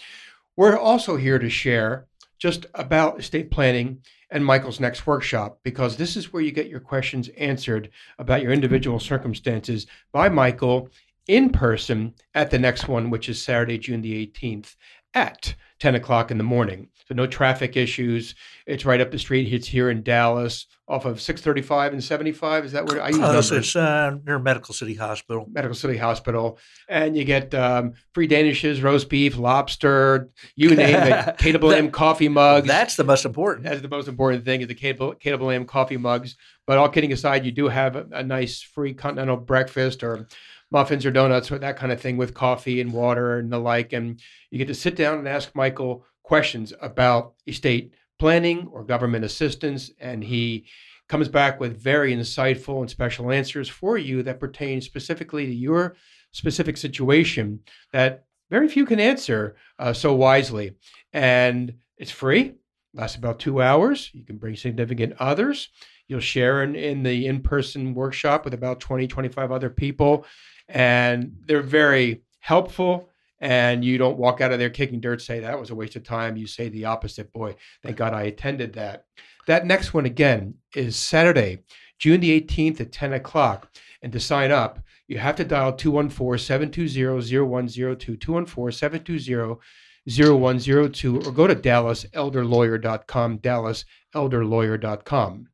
we're 0.55 0.77
also 0.77 1.17
here 1.17 1.37
to 1.37 1.49
share 1.49 2.07
just 2.37 2.65
about 2.73 3.19
estate 3.19 3.51
planning 3.51 3.99
and 4.31 4.45
Michael's 4.45 4.79
next 4.79 5.07
workshop 5.07 5.59
because 5.63 5.95
this 5.95 6.17
is 6.17 6.33
where 6.33 6.41
you 6.41 6.51
get 6.51 6.67
your 6.67 6.79
questions 6.79 7.29
answered 7.37 7.89
about 8.19 8.41
your 8.41 8.51
individual 8.51 8.99
circumstances 8.99 9.87
by 10.11 10.29
Michael 10.29 10.89
in 11.27 11.49
person 11.49 12.13
at 12.33 12.51
the 12.51 12.59
next 12.59 12.87
one, 12.87 13.09
which 13.09 13.29
is 13.29 13.41
Saturday, 13.41 13.77
June 13.77 14.01
the 14.01 14.27
18th 14.27 14.75
at 15.15 15.55
10 15.79 15.95
o'clock 15.95 16.29
in 16.29 16.37
the 16.37 16.43
morning. 16.43 16.89
So 17.07 17.13
no 17.13 17.27
traffic 17.27 17.77
issues. 17.77 18.33
It's 18.65 18.83
right 18.83 18.99
up 18.99 19.11
the 19.11 19.19
street. 19.19 19.51
It's 19.53 19.67
here 19.67 19.91
in 19.91 20.01
Dallas 20.01 20.65
off 20.87 21.05
of 21.05 21.21
635 21.21 21.93
and 21.93 22.03
75. 22.03 22.65
Is 22.65 22.71
that 22.71 22.87
where 22.87 23.01
I 23.01 23.09
use 23.09 23.17
Close. 23.17 23.51
numbers? 23.51 23.67
It's 23.67 23.75
uh, 23.75 24.17
near 24.25 24.39
Medical 24.39 24.73
City 24.73 24.95
Hospital. 24.95 25.47
Medical 25.51 25.75
City 25.75 25.97
Hospital, 25.97 26.57
and 26.89 27.15
you 27.15 27.23
get 27.23 27.53
um, 27.53 27.93
free 28.13 28.27
danishes, 28.27 28.81
roast 28.81 29.09
beef, 29.09 29.37
lobster, 29.37 30.29
you 30.55 30.75
name 30.75 30.95
it. 30.95 31.37
KAAM 31.37 31.91
coffee 31.91 32.29
mugs. 32.29 32.67
That's 32.67 32.95
the 32.95 33.03
most 33.03 33.25
important. 33.25 33.65
That's 33.65 33.81
the 33.81 33.89
most 33.89 34.07
important 34.07 34.45
thing 34.45 34.61
is 34.61 34.67
the 34.67 34.75
KAAM 34.75 35.67
coffee 35.67 35.97
mugs. 35.97 36.35
But 36.65 36.79
all 36.79 36.89
kidding 36.89 37.13
aside, 37.13 37.45
you 37.45 37.51
do 37.51 37.67
have 37.67 37.95
a, 37.95 38.07
a 38.11 38.23
nice 38.23 38.61
free 38.61 38.93
continental 38.95 39.37
breakfast 39.37 40.03
or 40.03 40.27
muffins 40.75 41.05
or 41.05 41.11
donuts 41.11 41.49
or 41.53 41.57
that 41.57 41.77
kind 41.77 41.93
of 41.93 42.01
thing 42.01 42.17
with 42.17 42.33
coffee 42.33 42.81
and 42.81 42.91
water 42.91 43.39
and 43.39 43.49
the 43.49 43.57
like. 43.57 43.93
And 43.93 44.19
you 44.51 44.57
get 44.57 44.67
to 44.67 44.73
sit 44.73 44.97
down 44.97 45.17
and 45.17 45.25
ask 45.25 45.55
Michael 45.55 46.05
questions 46.21 46.73
about 46.81 47.33
estate 47.47 47.93
planning 48.19 48.67
or 48.73 48.83
government 48.83 49.23
assistance. 49.23 49.89
And 50.01 50.21
he 50.21 50.65
comes 51.07 51.29
back 51.29 51.61
with 51.61 51.81
very 51.81 52.13
insightful 52.13 52.81
and 52.81 52.89
special 52.89 53.31
answers 53.31 53.69
for 53.69 53.97
you 53.97 54.21
that 54.23 54.41
pertain 54.41 54.81
specifically 54.81 55.45
to 55.45 55.53
your 55.53 55.95
specific 56.33 56.75
situation 56.75 57.61
that 57.93 58.25
very 58.49 58.67
few 58.67 58.85
can 58.85 58.99
answer 58.99 59.55
uh, 59.79 59.93
so 59.93 60.13
wisely. 60.13 60.75
And 61.13 61.75
it's 61.97 62.11
free, 62.11 62.55
lasts 62.93 63.15
about 63.15 63.39
two 63.39 63.61
hours. 63.61 64.11
You 64.13 64.25
can 64.25 64.35
bring 64.35 64.57
significant 64.57 65.13
others. 65.19 65.69
You'll 66.09 66.19
share 66.19 66.63
in, 66.63 66.75
in 66.75 67.03
the 67.03 67.27
in 67.27 67.39
person 67.41 67.93
workshop 67.93 68.43
with 68.43 68.53
about 68.53 68.81
20, 68.81 69.07
25 69.07 69.53
other 69.53 69.69
people. 69.69 70.25
And 70.67 71.37
they're 71.45 71.61
very 71.61 72.23
helpful. 72.39 73.09
And 73.39 73.83
you 73.83 73.97
don't 73.97 74.17
walk 74.17 74.41
out 74.41 74.51
of 74.51 74.59
there 74.59 74.69
kicking 74.69 75.01
dirt, 75.01 75.21
say 75.21 75.41
that 75.41 75.59
was 75.59 75.69
a 75.69 75.75
waste 75.75 75.95
of 75.95 76.03
time. 76.03 76.37
You 76.37 76.47
say 76.47 76.69
the 76.69 76.85
opposite. 76.85 77.31
Boy, 77.33 77.55
thank 77.83 77.97
God 77.97 78.13
I 78.13 78.23
attended 78.23 78.73
that. 78.73 79.05
That 79.47 79.65
next 79.65 79.93
one 79.93 80.05
again 80.05 80.55
is 80.73 80.95
Saturday, 80.95 81.59
June 81.99 82.21
the 82.21 82.41
18th 82.41 82.81
at 82.81 82.91
10 82.91 83.13
o'clock. 83.13 83.69
And 84.01 84.11
to 84.13 84.19
sign 84.19 84.51
up, 84.51 84.79
you 85.07 85.19
have 85.19 85.35
to 85.35 85.43
dial 85.43 85.73
214 85.73 86.43
720 86.43 87.39
0102, 87.39 88.17
214 88.17 88.71
720 88.71 89.59
0102, 90.07 91.21
or 91.21 91.31
go 91.31 91.47
to 91.47 91.55
DallasElderLawyer.com, 91.55 93.39
DallasElderLawyer.com. 93.39 95.47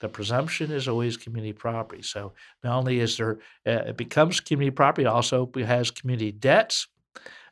The 0.00 0.08
presumption 0.08 0.72
is 0.72 0.88
always 0.88 1.16
community 1.16 1.52
property. 1.52 2.02
So 2.02 2.32
not 2.64 2.76
only 2.76 2.98
is 2.98 3.16
there, 3.16 3.38
uh, 3.66 3.84
it 3.90 3.96
becomes 3.96 4.40
community 4.40 4.74
property, 4.74 5.04
it 5.04 5.08
also 5.08 5.50
has 5.64 5.90
community 5.90 6.32
debts. 6.32 6.88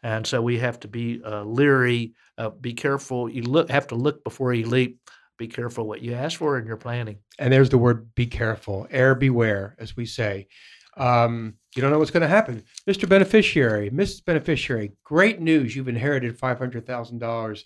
And 0.02 0.26
so 0.26 0.42
we 0.42 0.58
have 0.58 0.80
to 0.80 0.88
be 0.88 1.22
uh, 1.24 1.44
leery, 1.44 2.14
uh, 2.38 2.50
be 2.50 2.72
careful. 2.72 3.28
You 3.28 3.42
look, 3.42 3.70
have 3.70 3.86
to 3.88 3.94
look 3.94 4.24
before 4.24 4.52
you 4.52 4.66
leap. 4.66 4.98
Be 5.38 5.46
careful 5.46 5.86
what 5.86 6.02
you 6.02 6.14
ask 6.14 6.38
for 6.38 6.58
in 6.58 6.66
your 6.66 6.76
planning. 6.76 7.18
And 7.38 7.52
there's 7.52 7.70
the 7.70 7.78
word 7.78 8.14
be 8.14 8.26
careful, 8.26 8.86
air 8.90 9.14
beware, 9.14 9.74
as 9.78 9.96
we 9.96 10.04
say. 10.04 10.48
Um, 10.96 11.54
you 11.74 11.82
don't 11.82 11.90
know 11.90 11.98
what's 11.98 12.10
going 12.10 12.22
to 12.22 12.28
happen. 12.28 12.64
Mr. 12.88 13.08
Beneficiary, 13.08 13.90
Mrs. 13.90 14.24
Beneficiary, 14.24 14.92
great 15.04 15.40
news. 15.40 15.74
You've 15.74 15.88
inherited 15.88 16.38
$500,000. 16.38 17.62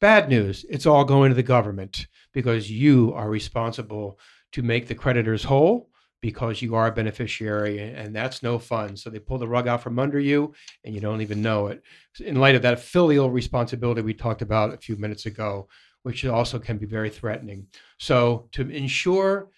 Bad 0.00 0.28
news. 0.28 0.66
It's 0.68 0.86
all 0.86 1.04
going 1.04 1.30
to 1.30 1.34
the 1.34 1.42
government 1.42 2.06
because 2.32 2.70
you 2.70 3.12
are 3.14 3.30
responsible 3.30 4.18
to 4.52 4.62
make 4.62 4.86
the 4.86 4.94
creditors 4.94 5.44
whole 5.44 5.88
because 6.20 6.62
you 6.62 6.74
are 6.74 6.86
a 6.86 6.92
beneficiary 6.92 7.80
and 7.80 8.14
that's 8.14 8.42
no 8.42 8.58
fun. 8.58 8.96
So 8.96 9.10
they 9.10 9.18
pull 9.18 9.38
the 9.38 9.48
rug 9.48 9.66
out 9.66 9.82
from 9.82 9.98
under 9.98 10.20
you 10.20 10.54
and 10.84 10.94
you 10.94 11.00
don't 11.00 11.20
even 11.20 11.42
know 11.42 11.66
it. 11.66 11.82
In 12.20 12.36
light 12.36 12.54
of 12.54 12.62
that 12.62 12.80
filial 12.80 13.30
responsibility 13.30 14.02
we 14.02 14.14
talked 14.14 14.42
about 14.42 14.72
a 14.72 14.78
few 14.78 14.96
minutes 14.96 15.26
ago, 15.26 15.68
which 16.04 16.24
also 16.24 16.58
can 16.58 16.78
be 16.78 16.86
very 16.86 17.10
threatening. 17.10 17.66
So 17.98 18.48
to 18.52 18.68
ensure 18.70 19.48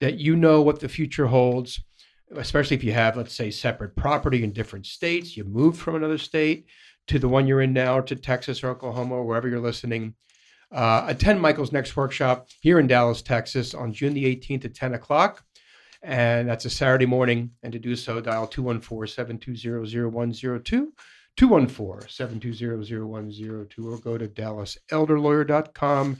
that 0.00 0.18
you 0.18 0.36
know 0.36 0.62
what 0.62 0.80
the 0.80 0.88
future 0.88 1.26
holds, 1.26 1.80
especially 2.36 2.76
if 2.76 2.84
you 2.84 2.92
have, 2.92 3.16
let's 3.16 3.34
say, 3.34 3.50
separate 3.50 3.96
property 3.96 4.42
in 4.44 4.52
different 4.52 4.86
states, 4.86 5.36
you 5.36 5.44
moved 5.44 5.78
from 5.78 5.96
another 5.96 6.18
state 6.18 6.66
to 7.06 7.18
the 7.18 7.28
one 7.28 7.46
you're 7.46 7.60
in 7.60 7.72
now, 7.72 8.00
to 8.00 8.16
Texas 8.16 8.62
or 8.62 8.70
Oklahoma, 8.70 9.14
or 9.14 9.24
wherever 9.24 9.48
you're 9.48 9.60
listening. 9.60 10.14
Uh, 10.72 11.04
attend 11.06 11.40
Michael's 11.40 11.72
next 11.72 11.96
workshop 11.96 12.48
here 12.60 12.78
in 12.78 12.86
Dallas, 12.86 13.22
Texas 13.22 13.74
on 13.74 13.92
June 13.92 14.14
the 14.14 14.24
18th 14.24 14.64
at 14.64 14.74
10 14.74 14.94
o'clock. 14.94 15.44
And 16.02 16.48
that's 16.48 16.64
a 16.64 16.70
Saturday 16.70 17.06
morning. 17.06 17.52
And 17.62 17.72
to 17.72 17.78
do 17.78 17.96
so, 17.96 18.20
dial 18.20 18.46
214 18.46 19.14
720 19.14 20.10
0102. 20.10 20.92
214 21.36 22.08
720 22.08 23.00
0102 23.00 23.88
or 23.88 23.98
go 23.98 24.18
to 24.18 24.28
dallaselderlawyer.com. 24.28 26.18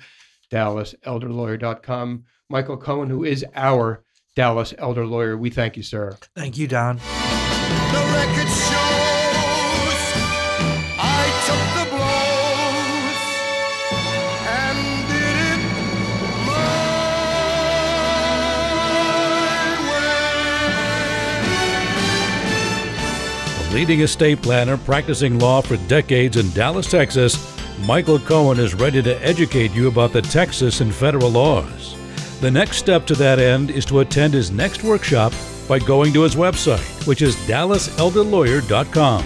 Dallaselderlawyer.com. 0.51 2.25
Michael 2.49 2.77
Cohen, 2.77 3.11
who 3.11 3.25
is 3.25 3.45
our 3.55 4.05
Dallas 4.35 4.75
elder 4.79 5.07
lawyer. 5.07 5.37
We 5.38 5.51
thank 5.51 5.77
you, 5.77 5.85
sir. 5.85 6.16
Thank 6.35 6.59
you, 6.59 6.66
Don. 6.66 6.97
The 6.97 7.03
record 8.12 8.49
shows 8.49 10.01
I 10.99 11.27
took 11.47 11.64
the 11.79 11.87
blows 11.94 13.20
and 14.51 14.79
did 15.07 15.38
it 15.38 15.62
my 16.49 16.75
way. 23.62 23.70
A 23.70 23.73
leading 23.73 24.01
estate 24.01 24.42
planner 24.42 24.77
practicing 24.79 25.38
law 25.38 25.61
for 25.62 25.77
decades 25.87 26.37
in 26.37 26.51
Dallas, 26.51 26.90
Texas, 26.90 27.38
Michael 27.87 28.18
Cohen 28.18 28.59
is 28.59 28.75
ready 28.75 29.01
to 29.01 29.16
educate 29.25 29.70
you 29.73 29.87
about 29.87 30.12
the 30.12 30.23
Texas 30.23 30.81
and 30.81 30.92
federal 30.92 31.31
laws. 31.31 31.94
The 32.44 32.50
next 32.50 32.76
step 32.76 33.07
to 33.07 33.14
that 33.14 33.38
end 33.38 33.70
is 33.70 33.87
to 33.87 34.00
attend 34.00 34.35
his 34.35 34.50
next 34.50 34.85
workshop 34.85 35.33
by 35.66 35.78
going 35.78 36.12
to 36.12 36.24
his 36.24 36.37
website, 36.37 37.07
which 37.07 37.22
is 37.22 37.37
dallaselderlawyer.com. 37.48 39.24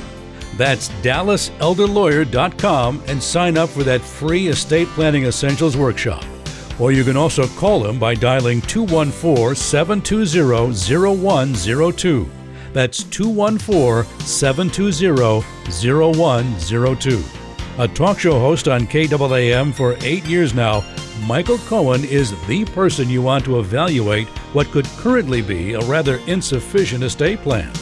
That's 0.57 0.88
dallaselderlawyer.com 0.88 3.02
and 3.09 3.20
sign 3.20 3.59
up 3.59 3.70
for 3.70 3.83
that 3.83 4.02
free 4.02 4.46
estate 4.46 4.87
planning 4.90 5.24
essentials 5.24 5.76
workshop. 5.76 6.24
Or 6.78 6.92
you 6.92 7.02
can 7.02 7.16
also 7.16 7.48
call 7.48 7.85
him 7.85 7.98
by 7.98 8.14
dialing 8.14 8.61
214 8.61 9.57
720 9.57 11.16
0102. 11.16 12.31
That's 12.72 13.02
214 13.02 14.20
720 14.20 15.42
0102. 15.72 17.24
A 17.78 17.88
talk 17.88 18.20
show 18.20 18.38
host 18.38 18.68
on 18.68 18.87
KAAM 18.87 19.74
for 19.74 19.96
eight 20.02 20.24
years 20.24 20.54
now, 20.54 20.85
Michael 21.26 21.59
Cohen 21.59 22.04
is 22.04 22.31
the 22.46 22.64
person 22.66 23.09
you 23.09 23.20
want 23.20 23.44
to 23.44 23.59
evaluate 23.59 24.28
what 24.54 24.70
could 24.70 24.87
currently 24.87 25.42
be 25.42 25.74
a 25.74 25.81
rather 25.81 26.18
insufficient 26.26 27.02
estate 27.02 27.40
plan. 27.40 27.72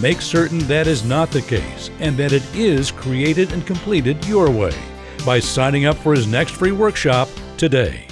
Make 0.00 0.20
certain 0.20 0.58
that 0.60 0.86
is 0.86 1.04
not 1.04 1.30
the 1.30 1.42
case 1.42 1.90
and 2.00 2.16
that 2.16 2.32
it 2.32 2.42
is 2.54 2.90
created 2.90 3.52
and 3.52 3.66
completed 3.66 4.24
your 4.26 4.50
way 4.50 4.76
by 5.24 5.38
signing 5.38 5.86
up 5.86 5.96
for 5.96 6.12
his 6.12 6.26
next 6.26 6.52
free 6.52 6.72
workshop 6.72 7.28
today. 7.56 8.06